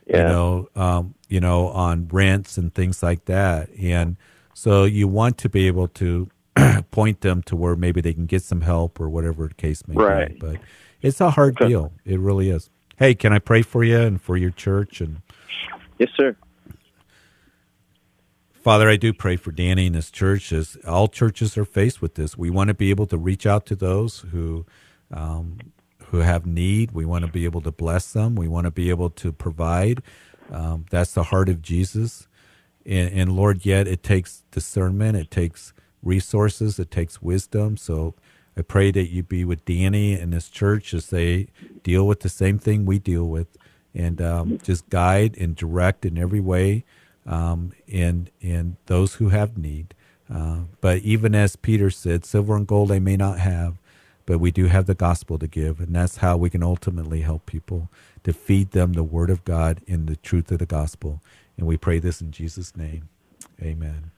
[0.08, 3.70] You know, um, you know, on rents and things like that.
[3.80, 4.18] And
[4.54, 6.28] so you want to be able to
[6.92, 9.96] point them to where maybe they can get some help or whatever the case may
[9.96, 10.34] Right.
[10.34, 10.40] be.
[10.40, 10.58] But
[11.02, 11.94] it's a hard deal.
[12.04, 12.70] It really is.
[12.98, 15.00] hey, can I pray for you and for your church?
[15.00, 15.22] And
[15.98, 16.36] Yes, sir.
[18.62, 22.14] Father, I do pray for Danny and his church as all churches are faced with
[22.14, 22.38] this.
[22.38, 24.68] We want to be able to reach out to those who
[25.12, 25.58] um,
[26.08, 26.92] who have need.
[26.92, 28.36] We want to be able to bless them.
[28.36, 30.04] We want to be able to provide.
[30.52, 32.28] Um, that's the heart of Jesus.
[32.86, 37.78] And, and Lord, yet it takes discernment, it takes resources, it takes wisdom.
[37.78, 38.16] So
[38.58, 41.48] I pray that you be with Danny and his church as they
[41.84, 43.58] deal with the same thing we deal with,
[43.96, 46.84] and um, just guide and direct in every way,
[47.26, 49.94] um, in in those who have need.
[50.34, 53.76] Uh, but even as Peter said, silver and gold they may not have,
[54.26, 57.46] but we do have the gospel to give, and that's how we can ultimately help
[57.46, 57.90] people
[58.24, 61.22] to feed them the word of God in the truth of the gospel.
[61.58, 63.10] And we pray this in Jesus' name.
[63.62, 64.12] Amen.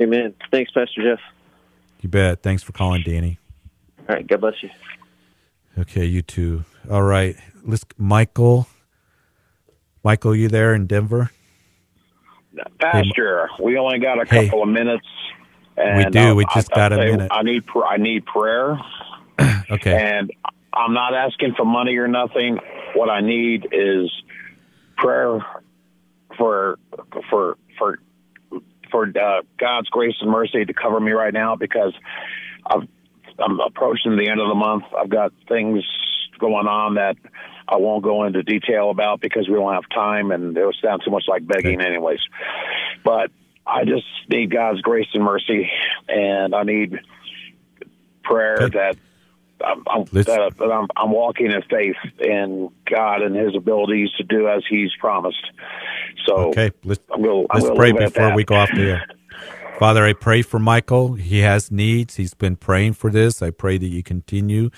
[0.00, 0.34] Amen.
[0.50, 1.20] Thanks, Pastor Jeff.
[2.00, 2.42] You bet.
[2.42, 3.38] Thanks for calling, Danny.
[4.08, 4.26] All right.
[4.26, 4.70] God bless you.
[5.78, 6.64] Okay, you too.
[6.90, 7.36] All right.
[7.64, 8.66] Let's Michael.
[10.02, 11.30] Michael, you there in Denver?
[12.78, 14.44] Pastor, we only got a Hey.
[14.46, 15.06] couple of minutes.
[15.76, 16.34] And We do.
[16.36, 17.28] We just I- got a I say minute.
[17.32, 18.78] I need pr- I need prayer,
[19.70, 19.92] Okay.
[19.92, 20.30] and
[20.72, 22.58] I'm not asking for money or nothing.
[22.94, 24.10] What I need is
[24.96, 25.44] prayer
[26.38, 26.78] for
[27.30, 27.98] for for
[28.90, 31.92] for uh, God's grace and mercy to cover me right now because
[32.66, 32.86] I've,
[33.40, 34.84] I'm approaching the end of the month.
[34.96, 35.82] I've got things
[36.38, 37.16] going on that
[37.66, 41.02] I won't go into detail about because we don't have time, and it would sound
[41.04, 42.20] too much like begging, anyways.
[43.04, 43.30] But
[43.66, 45.70] I just need God's grace and mercy,
[46.08, 46.98] and I need
[48.22, 48.96] prayer that.
[49.64, 54.46] I'm, I'm, that, I'm, I'm walking in faith in God and His abilities to do
[54.48, 55.46] as He's promised.
[56.26, 59.06] So Okay, let's, gonna, let's pray leave it at before we go off the air.
[59.78, 61.14] Father, I pray for Michael.
[61.14, 62.16] He has needs.
[62.16, 63.42] He's been praying for this.
[63.42, 64.70] I pray that you continue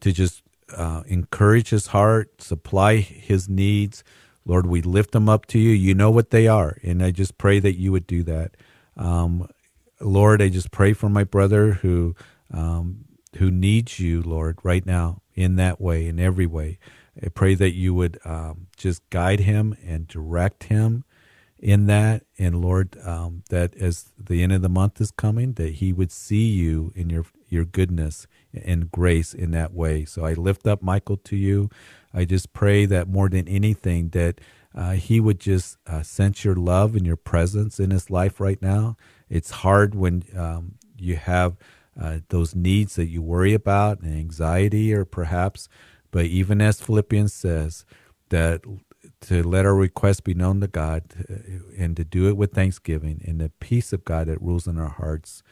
[0.00, 0.41] to just
[0.76, 4.04] uh, encourage his heart, supply his needs.
[4.44, 5.70] Lord, we lift them up to you.
[5.70, 6.78] You know what they are.
[6.82, 8.56] And I just pray that you would do that.
[8.96, 9.48] Um,
[10.00, 12.14] Lord, I just pray for my brother who
[12.52, 13.04] um,
[13.38, 16.78] who needs you, Lord, right now in that way, in every way.
[17.22, 21.04] I pray that you would um, just guide him and direct him
[21.58, 22.24] in that.
[22.38, 26.12] And Lord, um, that as the end of the month is coming, that he would
[26.12, 30.04] see you in your your goodness and grace in that way.
[30.04, 31.70] So I lift up Michael to you.
[32.12, 34.40] I just pray that more than anything, that
[34.74, 38.60] uh, he would just uh, sense your love and your presence in his life right
[38.60, 38.96] now.
[39.28, 41.56] It's hard when um, you have
[42.00, 45.68] uh, those needs that you worry about and anxiety, or perhaps,
[46.10, 47.84] but even as Philippians says,
[48.30, 48.62] that
[49.22, 51.34] to let our requests be known to God uh,
[51.78, 54.88] and to do it with thanksgiving, and the peace of God that rules in our
[54.88, 55.42] hearts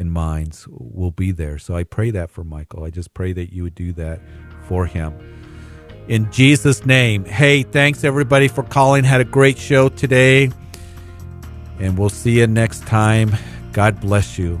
[0.00, 1.58] and minds will be there.
[1.58, 2.84] So I pray that for Michael.
[2.84, 4.20] I just pray that you would do that
[4.66, 5.14] for him.
[6.08, 7.24] In Jesus' name.
[7.26, 9.04] Hey, thanks everybody for calling.
[9.04, 10.50] Had a great show today.
[11.78, 13.36] And we'll see you next time.
[13.72, 14.60] God bless you.